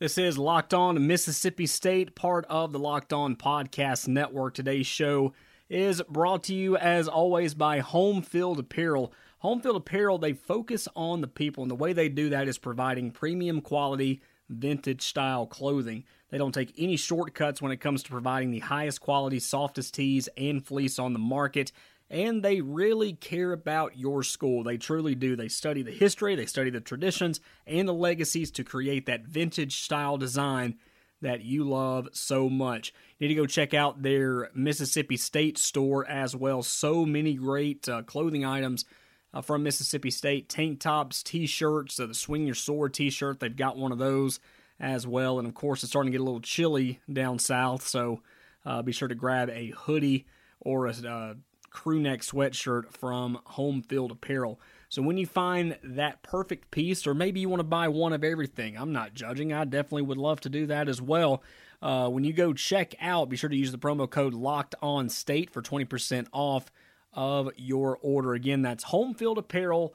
This 0.00 0.16
is 0.16 0.38
Locked 0.38 0.72
On 0.72 1.06
Mississippi 1.06 1.66
State, 1.66 2.14
part 2.14 2.46
of 2.48 2.72
the 2.72 2.78
Locked 2.78 3.12
On 3.12 3.36
Podcast 3.36 4.08
Network. 4.08 4.54
Today's 4.54 4.86
show 4.86 5.34
is 5.68 6.00
brought 6.08 6.42
to 6.44 6.54
you, 6.54 6.74
as 6.78 7.06
always, 7.06 7.52
by 7.52 7.80
Home 7.80 8.22
Field 8.22 8.58
Apparel. 8.58 9.12
Home 9.40 9.60
Field 9.60 9.76
Apparel, 9.76 10.16
they 10.16 10.32
focus 10.32 10.88
on 10.96 11.20
the 11.20 11.28
people, 11.28 11.62
and 11.62 11.70
the 11.70 11.74
way 11.74 11.92
they 11.92 12.08
do 12.08 12.30
that 12.30 12.48
is 12.48 12.56
providing 12.56 13.10
premium 13.10 13.60
quality, 13.60 14.22
vintage 14.48 15.02
style 15.02 15.44
clothing. 15.44 16.04
They 16.30 16.38
don't 16.38 16.54
take 16.54 16.72
any 16.78 16.96
shortcuts 16.96 17.60
when 17.60 17.70
it 17.70 17.82
comes 17.82 18.02
to 18.04 18.10
providing 18.10 18.52
the 18.52 18.60
highest 18.60 19.02
quality, 19.02 19.38
softest 19.38 19.92
tees 19.92 20.30
and 20.34 20.66
fleece 20.66 20.98
on 20.98 21.12
the 21.12 21.18
market 21.18 21.72
and 22.10 22.42
they 22.42 22.60
really 22.60 23.12
care 23.12 23.52
about 23.52 23.96
your 23.96 24.22
school. 24.22 24.64
They 24.64 24.76
truly 24.76 25.14
do. 25.14 25.36
They 25.36 25.48
study 25.48 25.82
the 25.82 25.92
history, 25.92 26.34
they 26.34 26.46
study 26.46 26.70
the 26.70 26.80
traditions 26.80 27.40
and 27.66 27.88
the 27.88 27.94
legacies 27.94 28.50
to 28.52 28.64
create 28.64 29.06
that 29.06 29.24
vintage 29.24 29.82
style 29.82 30.16
design 30.16 30.76
that 31.22 31.42
you 31.42 31.64
love 31.64 32.08
so 32.12 32.48
much. 32.48 32.92
You 33.18 33.28
need 33.28 33.34
to 33.34 33.40
go 33.40 33.46
check 33.46 33.74
out 33.74 34.02
their 34.02 34.50
Mississippi 34.54 35.16
State 35.16 35.58
store 35.58 36.08
as 36.08 36.34
well. 36.34 36.62
So 36.62 37.04
many 37.04 37.34
great 37.34 37.88
uh, 37.88 38.02
clothing 38.02 38.44
items 38.44 38.86
uh, 39.32 39.42
from 39.42 39.62
Mississippi 39.62 40.10
State 40.10 40.48
tank 40.48 40.80
tops, 40.80 41.22
t 41.22 41.46
shirts, 41.46 42.00
uh, 42.00 42.06
the 42.06 42.14
Swing 42.14 42.46
Your 42.46 42.54
Sword 42.54 42.94
t 42.94 43.10
shirt. 43.10 43.40
They've 43.40 43.54
got 43.54 43.76
one 43.76 43.92
of 43.92 43.98
those 43.98 44.40
as 44.80 45.06
well. 45.06 45.38
And 45.38 45.46
of 45.46 45.54
course, 45.54 45.82
it's 45.82 45.92
starting 45.92 46.10
to 46.10 46.18
get 46.18 46.22
a 46.22 46.24
little 46.24 46.40
chilly 46.40 47.00
down 47.12 47.38
south, 47.38 47.86
so 47.86 48.22
uh, 48.64 48.82
be 48.82 48.92
sure 48.92 49.08
to 49.08 49.14
grab 49.14 49.50
a 49.50 49.72
hoodie 49.76 50.26
or 50.60 50.86
a 50.86 50.90
uh, 50.90 51.34
crew 51.70 52.00
neck 52.00 52.20
sweatshirt 52.20 52.92
from 52.92 53.38
Home 53.44 53.82
Field 53.82 54.10
Apparel. 54.10 54.60
So 54.88 55.02
when 55.02 55.16
you 55.16 55.26
find 55.26 55.78
that 55.84 56.22
perfect 56.22 56.70
piece, 56.70 57.06
or 57.06 57.14
maybe 57.14 57.40
you 57.40 57.48
want 57.48 57.60
to 57.60 57.64
buy 57.64 57.88
one 57.88 58.12
of 58.12 58.24
everything, 58.24 58.76
I'm 58.76 58.92
not 58.92 59.14
judging. 59.14 59.52
I 59.52 59.64
definitely 59.64 60.02
would 60.02 60.18
love 60.18 60.40
to 60.40 60.48
do 60.48 60.66
that 60.66 60.88
as 60.88 61.00
well. 61.00 61.42
Uh, 61.80 62.08
when 62.08 62.24
you 62.24 62.32
go 62.32 62.52
check 62.52 62.94
out, 63.00 63.30
be 63.30 63.36
sure 63.36 63.48
to 63.48 63.56
use 63.56 63.72
the 63.72 63.78
promo 63.78 64.10
code 64.10 64.34
Locked 64.34 64.74
On 64.82 65.08
State 65.08 65.50
for 65.50 65.62
20% 65.62 66.26
off 66.32 66.70
of 67.12 67.50
your 67.56 67.98
order. 68.02 68.34
Again, 68.34 68.62
that's 68.62 68.84
Home 68.84 69.14
Field 69.14 69.38
Apparel, 69.38 69.94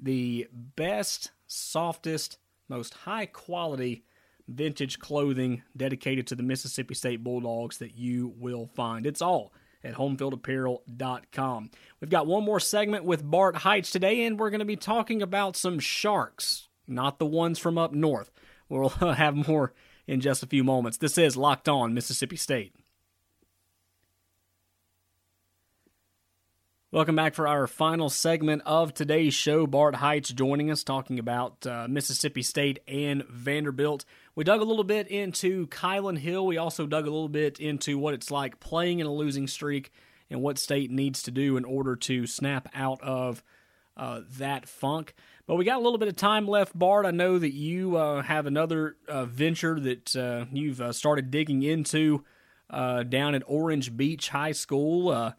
the 0.00 0.46
best, 0.52 1.32
softest, 1.46 2.38
most 2.68 2.94
high 2.94 3.26
quality 3.26 4.04
vintage 4.46 4.98
clothing 4.98 5.62
dedicated 5.76 6.26
to 6.26 6.34
the 6.34 6.42
Mississippi 6.42 6.94
State 6.94 7.24
Bulldogs 7.24 7.78
that 7.78 7.96
you 7.96 8.34
will 8.38 8.66
find. 8.66 9.06
It's 9.06 9.22
all 9.22 9.52
at 9.88 9.94
homefieldapparel.com. 9.94 11.70
We've 12.00 12.10
got 12.10 12.26
one 12.26 12.44
more 12.44 12.60
segment 12.60 13.04
with 13.04 13.28
Bart 13.28 13.56
Hyche 13.56 13.90
today, 13.90 14.24
and 14.24 14.38
we're 14.38 14.50
going 14.50 14.60
to 14.60 14.66
be 14.66 14.76
talking 14.76 15.22
about 15.22 15.56
some 15.56 15.78
sharks, 15.78 16.68
not 16.86 17.18
the 17.18 17.26
ones 17.26 17.58
from 17.58 17.78
up 17.78 17.92
north. 17.92 18.30
We'll 18.68 18.88
have 19.14 19.48
more 19.48 19.72
in 20.06 20.20
just 20.20 20.42
a 20.42 20.46
few 20.46 20.62
moments. 20.62 20.98
This 20.98 21.16
is 21.16 21.36
Locked 21.36 21.68
On 21.68 21.94
Mississippi 21.94 22.36
State. 22.36 22.74
Welcome 26.90 27.16
back 27.16 27.34
for 27.34 27.46
our 27.46 27.66
final 27.66 28.08
segment 28.08 28.62
of 28.64 28.94
today's 28.94 29.34
show. 29.34 29.66
Bart 29.66 29.96
Hyche 29.96 30.34
joining 30.34 30.70
us, 30.70 30.82
talking 30.82 31.18
about 31.18 31.66
uh, 31.66 31.86
Mississippi 31.86 32.40
State 32.40 32.78
and 32.88 33.26
Vanderbilt. 33.26 34.06
We 34.34 34.42
dug 34.42 34.62
a 34.62 34.64
little 34.64 34.84
bit 34.84 35.06
into 35.06 35.66
Kylan 35.66 36.16
Hill. 36.16 36.46
We 36.46 36.56
also 36.56 36.86
dug 36.86 37.06
a 37.06 37.10
little 37.10 37.28
bit 37.28 37.60
into 37.60 37.98
what 37.98 38.14
it's 38.14 38.30
like 38.30 38.58
playing 38.58 39.00
in 39.00 39.06
a 39.06 39.12
losing 39.12 39.46
streak 39.46 39.92
and 40.30 40.40
what 40.40 40.56
State 40.56 40.90
needs 40.90 41.22
to 41.24 41.30
do 41.30 41.58
in 41.58 41.66
order 41.66 41.94
to 41.94 42.26
snap 42.26 42.70
out 42.72 43.02
of 43.02 43.44
uh, 43.98 44.22
that 44.38 44.66
funk. 44.66 45.12
But 45.46 45.56
we 45.56 45.66
got 45.66 45.76
a 45.76 45.82
little 45.82 45.98
bit 45.98 46.08
of 46.08 46.16
time 46.16 46.48
left, 46.48 46.78
Bart. 46.78 47.04
I 47.04 47.10
know 47.10 47.38
that 47.38 47.52
you 47.52 47.98
uh, 47.98 48.22
have 48.22 48.46
another 48.46 48.96
uh, 49.06 49.26
venture 49.26 49.78
that 49.78 50.16
uh, 50.16 50.46
you've 50.50 50.80
uh, 50.80 50.94
started 50.94 51.30
digging 51.30 51.62
into 51.62 52.24
down 52.72 53.34
at 53.34 53.42
Orange 53.46 53.94
Beach 53.94 54.30
High 54.30 54.52
School 54.52 55.34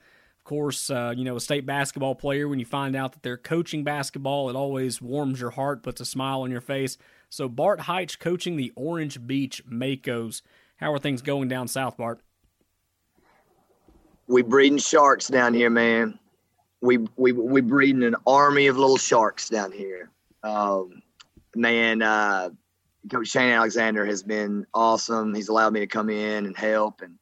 course, 0.50 0.90
uh, 0.90 1.14
you 1.16 1.24
know, 1.24 1.36
a 1.36 1.40
state 1.40 1.68
basketball 1.68 2.16
player, 2.16 2.48
when 2.48 2.58
you 2.58 2.66
find 2.66 2.96
out 2.96 3.12
that 3.12 3.22
they're 3.22 3.38
coaching 3.38 3.84
basketball, 3.84 4.50
it 4.50 4.56
always 4.56 5.00
warms 5.00 5.40
your 5.40 5.52
heart, 5.52 5.84
puts 5.84 6.02
a 6.02 6.06
smile 6.06 6.42
on 6.42 6.50
your 6.50 6.60
face. 6.60 6.98
So, 7.30 7.48
Bart 7.48 7.82
Hyche 7.82 8.18
coaching 8.18 8.58
the 8.58 8.74
Orange 8.76 9.28
Beach 9.28 9.64
Makos. 9.70 10.42
How 10.78 10.92
are 10.92 10.98
things 10.98 11.22
going 11.22 11.50
down 11.50 11.68
south, 11.68 11.98
Bart? 11.98 12.22
We 14.26 14.42
breeding 14.42 14.80
sharks 14.80 15.28
down 15.28 15.54
here, 15.54 15.70
man. 15.70 16.18
We 16.82 16.98
we 17.16 17.32
we 17.32 17.62
breeding 17.62 18.02
an 18.02 18.16
army 18.26 18.66
of 18.66 18.78
little 18.78 18.98
sharks 18.98 19.50
down 19.50 19.72
here. 19.72 20.10
Um, 20.42 21.04
man, 21.56 22.02
uh, 22.02 22.50
Coach 23.12 23.28
Shane 23.28 23.52
Alexander 23.52 24.04
has 24.04 24.24
been 24.24 24.66
awesome. 24.74 25.36
He's 25.36 25.50
allowed 25.50 25.74
me 25.74 25.82
to 25.82 25.88
come 25.88 26.10
in 26.10 26.48
and 26.48 26.58
help, 26.58 27.02
and 27.02 27.20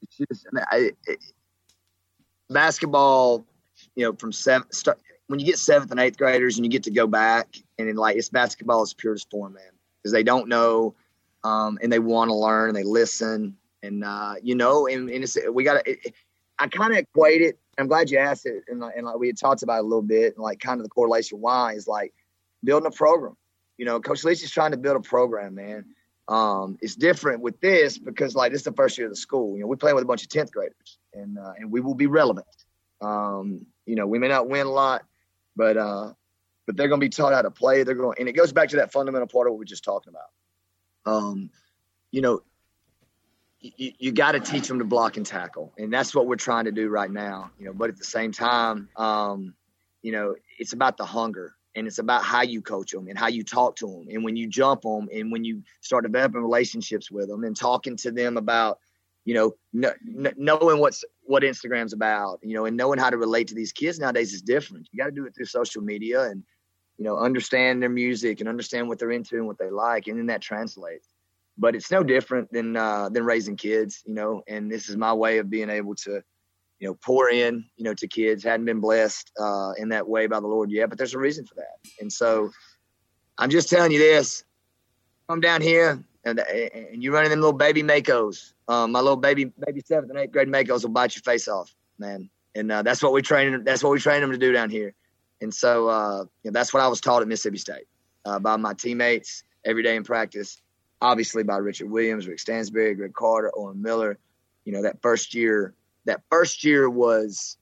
it's 0.00 0.16
just 0.16 0.46
I, 0.70 0.92
basketball, 2.54 3.44
you 3.94 4.04
know, 4.04 4.14
from 4.14 4.32
seven, 4.32 4.70
start, 4.72 4.98
when 5.26 5.38
you 5.38 5.46
get 5.46 5.58
seventh 5.58 5.90
and 5.90 6.00
eighth 6.00 6.16
graders 6.16 6.56
and 6.56 6.64
you 6.64 6.70
get 6.70 6.84
to 6.84 6.90
go 6.90 7.06
back 7.06 7.56
and 7.78 7.88
in 7.88 7.96
like 7.96 8.16
it's 8.16 8.30
basketball 8.30 8.82
is 8.82 8.94
purest 8.94 9.30
form, 9.30 9.54
man, 9.54 9.64
because 10.02 10.12
they 10.12 10.22
don't 10.22 10.48
know 10.48 10.94
um, 11.44 11.78
and 11.82 11.92
they 11.92 11.98
want 11.98 12.30
to 12.30 12.34
learn 12.34 12.70
and 12.70 12.76
they 12.76 12.84
listen 12.84 13.56
and 13.84 14.02
uh, 14.02 14.34
you 14.42 14.54
know, 14.54 14.86
and, 14.86 15.10
and 15.10 15.22
it's 15.22 15.36
we 15.52 15.62
got 15.62 15.84
to. 15.84 15.96
I 16.58 16.68
kind 16.68 16.92
of 16.92 16.98
equate 16.98 17.42
it. 17.42 17.58
I'm 17.78 17.88
glad 17.88 18.10
you 18.10 18.18
asked 18.18 18.46
it, 18.46 18.64
and, 18.68 18.82
and 18.82 19.06
like 19.06 19.18
we 19.18 19.26
had 19.26 19.36
talked 19.36 19.62
about 19.62 19.80
a 19.80 19.82
little 19.82 20.02
bit, 20.02 20.34
and 20.34 20.42
like 20.42 20.60
kind 20.60 20.80
of 20.80 20.84
the 20.84 20.90
correlation 20.90 21.40
why 21.40 21.72
is 21.74 21.86
like 21.86 22.14
building 22.62 22.86
a 22.86 22.90
program. 22.90 23.36
You 23.76 23.84
know, 23.84 24.00
Coach 24.00 24.24
Leach 24.24 24.42
is 24.42 24.50
trying 24.50 24.70
to 24.70 24.76
build 24.76 24.96
a 24.96 25.00
program, 25.00 25.54
man. 25.54 25.84
Um, 26.28 26.78
it's 26.80 26.96
different 26.96 27.42
with 27.42 27.60
this 27.60 27.98
because 27.98 28.34
like 28.34 28.52
this 28.52 28.60
is 28.60 28.64
the 28.64 28.72
first 28.72 28.96
year 28.96 29.06
of 29.06 29.12
the 29.12 29.16
school. 29.16 29.56
You 29.56 29.62
know, 29.62 29.66
we're 29.66 29.76
playing 29.76 29.96
with 29.96 30.04
a 30.04 30.06
bunch 30.06 30.22
of 30.22 30.28
tenth 30.28 30.52
graders, 30.52 30.98
and 31.14 31.38
uh, 31.38 31.52
and 31.58 31.70
we 31.70 31.80
will 31.80 31.94
be 31.94 32.06
relevant. 32.06 32.46
Um, 33.00 33.66
you 33.86 33.96
know, 33.96 34.06
we 34.06 34.18
may 34.18 34.28
not 34.28 34.48
win 34.48 34.66
a 34.66 34.70
lot, 34.70 35.04
but 35.56 35.76
uh, 35.76 36.12
but 36.66 36.76
they're 36.76 36.88
going 36.88 37.00
to 37.00 37.04
be 37.04 37.10
taught 37.10 37.32
how 37.32 37.42
to 37.42 37.50
play. 37.50 37.82
They're 37.82 37.94
going, 37.94 38.16
and 38.18 38.28
it 38.28 38.32
goes 38.32 38.52
back 38.52 38.68
to 38.70 38.76
that 38.76 38.92
fundamental 38.92 39.28
part 39.28 39.46
of 39.46 39.52
what 39.52 39.58
we 39.58 39.64
are 39.64 39.66
just 39.66 39.84
talking 39.84 40.12
about. 40.12 41.12
Um, 41.12 41.50
you 42.10 42.22
know, 42.22 42.42
you, 43.60 43.92
you 43.98 44.12
got 44.12 44.32
to 44.32 44.40
teach 44.40 44.68
them 44.68 44.78
to 44.78 44.84
block 44.84 45.16
and 45.16 45.26
tackle, 45.26 45.72
and 45.78 45.92
that's 45.92 46.14
what 46.14 46.26
we're 46.26 46.36
trying 46.36 46.64
to 46.64 46.72
do 46.72 46.88
right 46.88 47.10
now. 47.10 47.50
You 47.58 47.66
know, 47.66 47.72
but 47.72 47.90
at 47.90 47.96
the 47.96 48.04
same 48.04 48.32
time, 48.32 48.88
um, 48.96 49.54
you 50.02 50.12
know, 50.12 50.34
it's 50.58 50.72
about 50.72 50.96
the 50.96 51.04
hunger 51.04 51.54
and 51.74 51.86
it's 51.86 51.98
about 51.98 52.22
how 52.22 52.42
you 52.42 52.62
coach 52.62 52.92
them 52.92 53.08
and 53.08 53.18
how 53.18 53.26
you 53.26 53.42
talk 53.42 53.76
to 53.76 53.86
them 53.86 54.06
and 54.10 54.22
when 54.22 54.36
you 54.36 54.46
jump 54.46 54.82
them 54.82 55.08
and 55.12 55.32
when 55.32 55.44
you 55.44 55.62
start 55.80 56.04
developing 56.04 56.40
relationships 56.40 57.10
with 57.10 57.28
them 57.28 57.44
and 57.44 57.56
talking 57.56 57.96
to 57.96 58.10
them 58.10 58.36
about 58.36 58.78
you 59.24 59.34
know 59.34 59.52
knowing 60.36 60.78
what's 60.78 61.04
what 61.22 61.42
instagram's 61.42 61.92
about 61.92 62.38
you 62.42 62.54
know 62.54 62.66
and 62.66 62.76
knowing 62.76 62.98
how 62.98 63.10
to 63.10 63.16
relate 63.16 63.48
to 63.48 63.54
these 63.54 63.72
kids 63.72 63.98
nowadays 63.98 64.32
is 64.32 64.42
different 64.42 64.88
you 64.92 64.98
got 64.98 65.06
to 65.06 65.12
do 65.12 65.26
it 65.26 65.34
through 65.34 65.44
social 65.44 65.82
media 65.82 66.22
and 66.22 66.42
you 66.98 67.04
know 67.04 67.16
understand 67.16 67.82
their 67.82 67.88
music 67.88 68.40
and 68.40 68.48
understand 68.48 68.88
what 68.88 68.98
they're 68.98 69.10
into 69.10 69.36
and 69.36 69.46
what 69.46 69.58
they 69.58 69.70
like 69.70 70.06
and 70.06 70.18
then 70.18 70.26
that 70.26 70.42
translates 70.42 71.08
but 71.56 71.74
it's 71.74 71.90
no 71.90 72.02
different 72.02 72.50
than 72.52 72.76
uh, 72.76 73.08
than 73.08 73.24
raising 73.24 73.56
kids 73.56 74.02
you 74.06 74.14
know 74.14 74.42
and 74.48 74.70
this 74.70 74.88
is 74.88 74.96
my 74.96 75.12
way 75.12 75.38
of 75.38 75.48
being 75.48 75.70
able 75.70 75.94
to 75.94 76.22
you 76.80 76.88
know, 76.88 76.94
pour 77.02 77.30
in, 77.30 77.64
you 77.76 77.84
know, 77.84 77.94
to 77.94 78.06
kids. 78.06 78.44
Hadn't 78.44 78.66
been 78.66 78.80
blessed 78.80 79.30
uh, 79.40 79.72
in 79.78 79.88
that 79.90 80.06
way 80.06 80.26
by 80.26 80.40
the 80.40 80.46
Lord 80.46 80.70
yet, 80.70 80.88
but 80.88 80.98
there's 80.98 81.14
a 81.14 81.18
reason 81.18 81.46
for 81.46 81.54
that. 81.54 81.78
And 82.00 82.12
so, 82.12 82.50
I'm 83.38 83.50
just 83.50 83.68
telling 83.68 83.92
you 83.92 83.98
this: 83.98 84.44
come 85.28 85.40
down 85.40 85.62
here 85.62 86.04
and 86.24 86.40
and 86.40 87.02
you're 87.02 87.12
running 87.12 87.30
them 87.30 87.40
little 87.40 87.56
baby 87.56 87.82
makos. 87.82 88.53
Um, 88.68 88.92
my 88.92 89.00
little 89.00 89.16
baby, 89.16 89.44
baby 89.44 89.82
seventh 89.84 90.10
and 90.10 90.18
eighth 90.18 90.32
grade 90.32 90.48
makos 90.48 90.82
will 90.82 90.90
bite 90.90 91.14
your 91.14 91.22
face 91.22 91.48
off, 91.48 91.74
man. 91.98 92.30
And 92.54 92.70
uh, 92.70 92.82
that's 92.82 93.02
what 93.02 93.12
we 93.12 93.20
train. 93.20 93.64
That's 93.64 93.82
what 93.82 93.92
we 93.92 93.98
train 93.98 94.20
them 94.20 94.30
to 94.30 94.38
do 94.38 94.52
down 94.52 94.70
here. 94.70 94.94
And 95.40 95.52
so, 95.52 95.88
uh, 95.88 96.24
you 96.42 96.50
know, 96.50 96.52
that's 96.52 96.72
what 96.72 96.82
I 96.82 96.88
was 96.88 97.00
taught 97.00 97.22
at 97.22 97.28
Mississippi 97.28 97.58
State 97.58 97.86
uh, 98.24 98.38
by 98.38 98.56
my 98.56 98.72
teammates 98.74 99.42
every 99.64 99.82
day 99.82 99.96
in 99.96 100.04
practice. 100.04 100.60
Obviously, 101.02 101.42
by 101.42 101.56
Richard 101.56 101.90
Williams, 101.90 102.26
Rick 102.26 102.38
Stansbury, 102.38 102.94
Greg 102.94 103.12
Carter, 103.12 103.52
Owen 103.56 103.82
Miller. 103.82 104.18
You 104.64 104.72
know, 104.72 104.82
that 104.82 105.02
first 105.02 105.34
year 105.34 105.74
that 106.06 106.22
first 106.30 106.64
year 106.64 106.88
was 106.88 107.56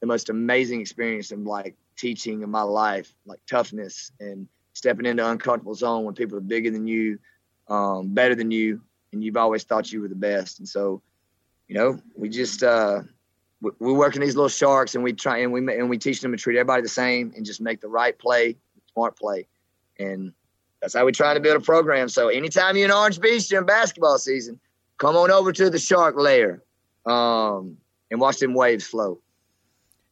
the 0.00 0.06
most 0.06 0.28
amazing 0.28 0.80
experience 0.80 1.32
of 1.32 1.40
like 1.40 1.76
teaching 1.96 2.42
in 2.42 2.50
my 2.50 2.62
life, 2.62 3.14
like 3.24 3.40
toughness 3.46 4.12
and 4.20 4.48
stepping 4.74 5.06
into 5.06 5.28
uncomfortable 5.28 5.74
zone 5.74 6.04
when 6.04 6.14
people 6.14 6.36
are 6.36 6.42
bigger 6.42 6.70
than 6.70 6.86
you, 6.86 7.18
um, 7.68 8.12
better 8.12 8.34
than 8.34 8.50
you, 8.50 8.82
and 9.14 9.24
you've 9.24 9.36
always 9.36 9.64
thought 9.64 9.90
you 9.90 10.00
were 10.02 10.08
the 10.08 10.14
best. 10.14 10.58
And 10.58 10.68
so, 10.68 11.00
you 11.68 11.74
know, 11.74 11.98
we 12.14 12.28
just 12.28 12.62
uh, 12.62 13.00
we, 13.62 13.70
we 13.78 13.92
work 13.92 14.14
in 14.14 14.20
these 14.20 14.36
little 14.36 14.48
sharks, 14.48 14.94
and 14.94 15.02
we 15.02 15.14
try 15.14 15.38
and 15.38 15.52
we 15.52 15.60
and 15.60 15.88
we 15.88 15.96
teach 15.96 16.20
them 16.20 16.32
to 16.32 16.36
treat 16.36 16.58
everybody 16.58 16.82
the 16.82 16.88
same 16.88 17.32
and 17.36 17.46
just 17.46 17.60
make 17.60 17.80
the 17.80 17.88
right 17.88 18.18
play, 18.18 18.56
smart 18.92 19.16
play, 19.16 19.46
and 19.98 20.32
that's 20.82 20.94
how 20.94 21.06
we 21.06 21.12
try 21.12 21.32
to 21.32 21.40
build 21.40 21.56
a 21.56 21.64
program. 21.64 22.10
So 22.10 22.28
anytime 22.28 22.76
you're 22.76 22.86
in 22.86 22.92
Orange 22.92 23.18
Beach 23.18 23.48
during 23.48 23.64
basketball 23.64 24.18
season, 24.18 24.60
come 24.98 25.16
on 25.16 25.30
over 25.30 25.52
to 25.52 25.70
the 25.70 25.78
Shark 25.78 26.16
Lair. 26.16 26.62
Um, 27.06 27.78
and 28.10 28.20
watch 28.20 28.38
them 28.38 28.54
waves 28.54 28.86
flow. 28.86 29.20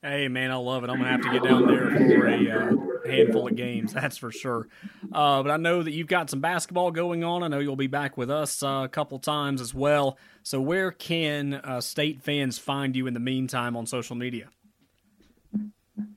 Hey 0.02 0.26
man, 0.26 0.50
I 0.50 0.56
love 0.56 0.82
it. 0.82 0.90
I'm 0.90 0.98
gonna 0.98 1.10
have 1.10 1.22
to 1.22 1.30
get 1.30 1.44
down 1.44 1.66
there 1.66 1.90
for 1.90 2.26
a 2.26 2.50
uh, 2.50 2.72
handful 3.06 3.48
of 3.48 3.56
games, 3.56 3.92
that's 3.92 4.16
for 4.16 4.30
sure. 4.30 4.68
Uh, 5.12 5.42
but 5.42 5.50
I 5.50 5.56
know 5.56 5.82
that 5.82 5.92
you've 5.92 6.08
got 6.08 6.30
some 6.30 6.40
basketball 6.40 6.90
going 6.90 7.24
on. 7.24 7.42
I 7.42 7.48
know 7.48 7.58
you'll 7.58 7.76
be 7.76 7.86
back 7.86 8.16
with 8.16 8.30
us 8.30 8.62
uh, 8.62 8.82
a 8.84 8.88
couple 8.88 9.18
times 9.18 9.60
as 9.60 9.74
well. 9.74 10.18
So 10.42 10.60
where 10.60 10.90
can 10.90 11.54
uh, 11.54 11.80
state 11.80 12.22
fans 12.22 12.58
find 12.58 12.96
you 12.96 13.06
in 13.06 13.14
the 13.14 13.20
meantime 13.20 13.76
on 13.76 13.86
social 13.86 14.16
media? 14.16 14.48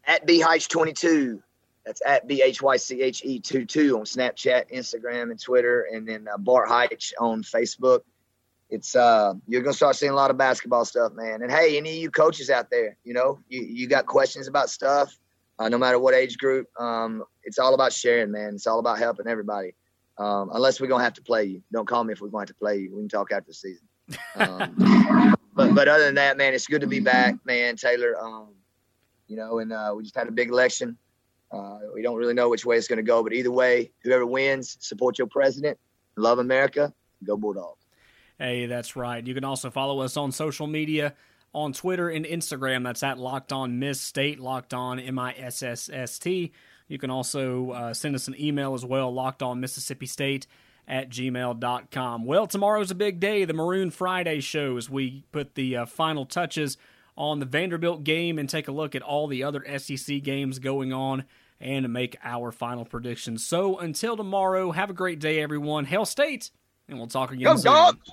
At 0.05 0.27
bhyche22. 0.27 1.41
That's 1.85 2.01
at 2.03 2.27
b 2.27 2.41
h 2.41 2.63
y 2.63 2.77
c 2.77 2.99
h 2.99 3.23
e 3.23 3.39
two 3.39 3.63
two 3.63 3.99
on 3.99 4.05
Snapchat, 4.05 4.73
Instagram, 4.73 5.29
and 5.29 5.39
Twitter, 5.39 5.87
and 5.91 6.07
then 6.07 6.27
uh, 6.27 6.35
Bart 6.35 6.67
Hyche 6.67 7.13
on 7.19 7.43
Facebook 7.43 7.99
it's 8.69 8.95
uh 8.95 9.33
you're 9.47 9.61
gonna 9.61 9.73
start 9.73 9.95
seeing 9.95 10.11
a 10.11 10.15
lot 10.15 10.31
of 10.31 10.37
basketball 10.37 10.85
stuff, 10.85 11.13
man. 11.13 11.41
And 11.41 11.51
hey, 11.51 11.77
any 11.77 11.89
of 11.91 11.95
you 11.95 12.09
coaches 12.09 12.49
out 12.49 12.69
there, 12.69 12.97
you 13.03 13.13
know, 13.13 13.39
you, 13.47 13.61
you 13.61 13.87
got 13.87 14.05
questions 14.05 14.47
about 14.47 14.69
stuff, 14.69 15.17
uh, 15.59 15.69
no 15.69 15.77
matter 15.77 15.99
what 15.99 16.13
age 16.13 16.37
group. 16.37 16.67
Um, 16.79 17.23
it's 17.43 17.59
all 17.59 17.73
about 17.73 17.93
sharing, 17.93 18.31
man. 18.31 18.55
It's 18.55 18.67
all 18.67 18.79
about 18.79 18.99
helping 18.99 19.27
everybody. 19.27 19.75
Um, 20.17 20.49
unless 20.53 20.79
we're 20.79 20.87
gonna 20.87 21.03
have 21.03 21.13
to 21.15 21.21
play 21.21 21.43
you. 21.43 21.61
Don't 21.71 21.87
call 21.87 22.03
me 22.03 22.13
if 22.13 22.21
we're 22.21 22.29
going 22.29 22.45
to 22.45 22.51
have 22.51 22.57
to 22.57 22.59
play 22.59 22.77
you. 22.77 22.95
We 22.95 23.01
can 23.01 23.09
talk 23.09 23.31
after 23.31 23.47
the 23.47 23.53
season. 23.53 23.87
Um, 24.35 25.35
but 25.55 25.75
but 25.75 25.87
other 25.87 26.05
than 26.05 26.15
that, 26.15 26.37
man, 26.37 26.53
it's 26.53 26.67
good 26.67 26.81
to 26.81 26.87
be 26.87 26.99
back, 26.99 27.35
man. 27.45 27.75
Taylor, 27.75 28.15
um, 28.19 28.49
you 29.27 29.35
know, 29.35 29.59
and 29.59 29.73
uh, 29.73 29.93
we 29.95 30.03
just 30.03 30.15
had 30.15 30.27
a 30.27 30.31
big 30.31 30.49
election. 30.49 30.97
Uh, 31.51 31.79
we 31.93 32.01
don't 32.01 32.15
really 32.15 32.33
know 32.33 32.49
which 32.49 32.65
way 32.65 32.77
it's 32.77 32.87
going 32.87 32.97
to 32.97 33.03
go, 33.03 33.23
but 33.23 33.33
either 33.33 33.51
way, 33.51 33.91
whoever 34.03 34.25
wins, 34.25 34.77
support 34.79 35.17
your 35.17 35.27
president, 35.27 35.77
love 36.17 36.39
America, 36.39 36.93
go 37.23 37.37
Bulldogs. 37.37 37.85
Hey, 38.39 38.65
that's 38.65 38.95
right. 38.95 39.25
You 39.25 39.33
can 39.33 39.45
also 39.45 39.69
follow 39.69 40.01
us 40.01 40.17
on 40.17 40.31
social 40.31 40.67
media 40.67 41.13
on 41.55 41.71
Twitter 41.71 42.09
and 42.09 42.25
Instagram. 42.25 42.83
That's 42.83 43.01
at 43.01 43.17
Locked 43.17 43.53
On 43.53 43.79
Miss 43.79 43.99
State, 43.99 44.39
Locked 44.39 44.73
On 44.73 44.99
M 44.99 45.17
I 45.17 45.33
S 45.37 45.63
S 45.63 45.89
S 45.91 46.19
T. 46.19 46.51
You 46.87 46.99
can 46.99 47.09
also 47.09 47.71
uh, 47.71 47.93
send 47.93 48.13
us 48.13 48.27
an 48.27 48.35
email 48.39 48.75
as 48.75 48.85
well, 48.85 49.11
Locked 49.11 49.41
On 49.41 49.59
Mississippi 49.59 50.05
State 50.05 50.45
at 50.87 51.09
gmail.com. 51.09 52.25
Well, 52.25 52.45
tomorrow's 52.45 52.91
a 52.91 52.95
big 52.95 53.19
day, 53.19 53.45
the 53.45 53.53
Maroon 53.53 53.89
Friday 53.89 54.39
show, 54.41 54.77
as 54.77 54.87
we 54.87 55.23
put 55.31 55.55
the 55.55 55.77
uh, 55.77 55.85
final 55.87 56.25
touches 56.25 56.77
on 57.17 57.39
the 57.39 57.45
Vanderbilt 57.45 58.03
game 58.03 58.37
and 58.37 58.47
take 58.47 58.67
a 58.67 58.71
look 58.71 58.93
at 58.93 59.01
all 59.01 59.25
the 59.25 59.43
other 59.43 59.65
SEC 59.79 60.21
games 60.21 60.59
going 60.59 60.93
on 60.93 61.23
and 61.59 61.91
make 61.91 62.17
our 62.23 62.51
final 62.51 62.83
predictions. 62.83 63.43
So 63.47 63.79
until 63.79 64.17
tomorrow, 64.17 64.71
have 64.71 64.89
a 64.89 64.93
great 64.93 65.19
day, 65.19 65.41
everyone. 65.41 65.85
Hail 65.85 66.05
State, 66.05 66.51
and 66.87 66.97
we'll 66.97 67.07
talk 67.07 67.31
again 67.31 67.45
Go 67.45 67.55
soon. 67.55 67.71
Dogs! 67.71 68.11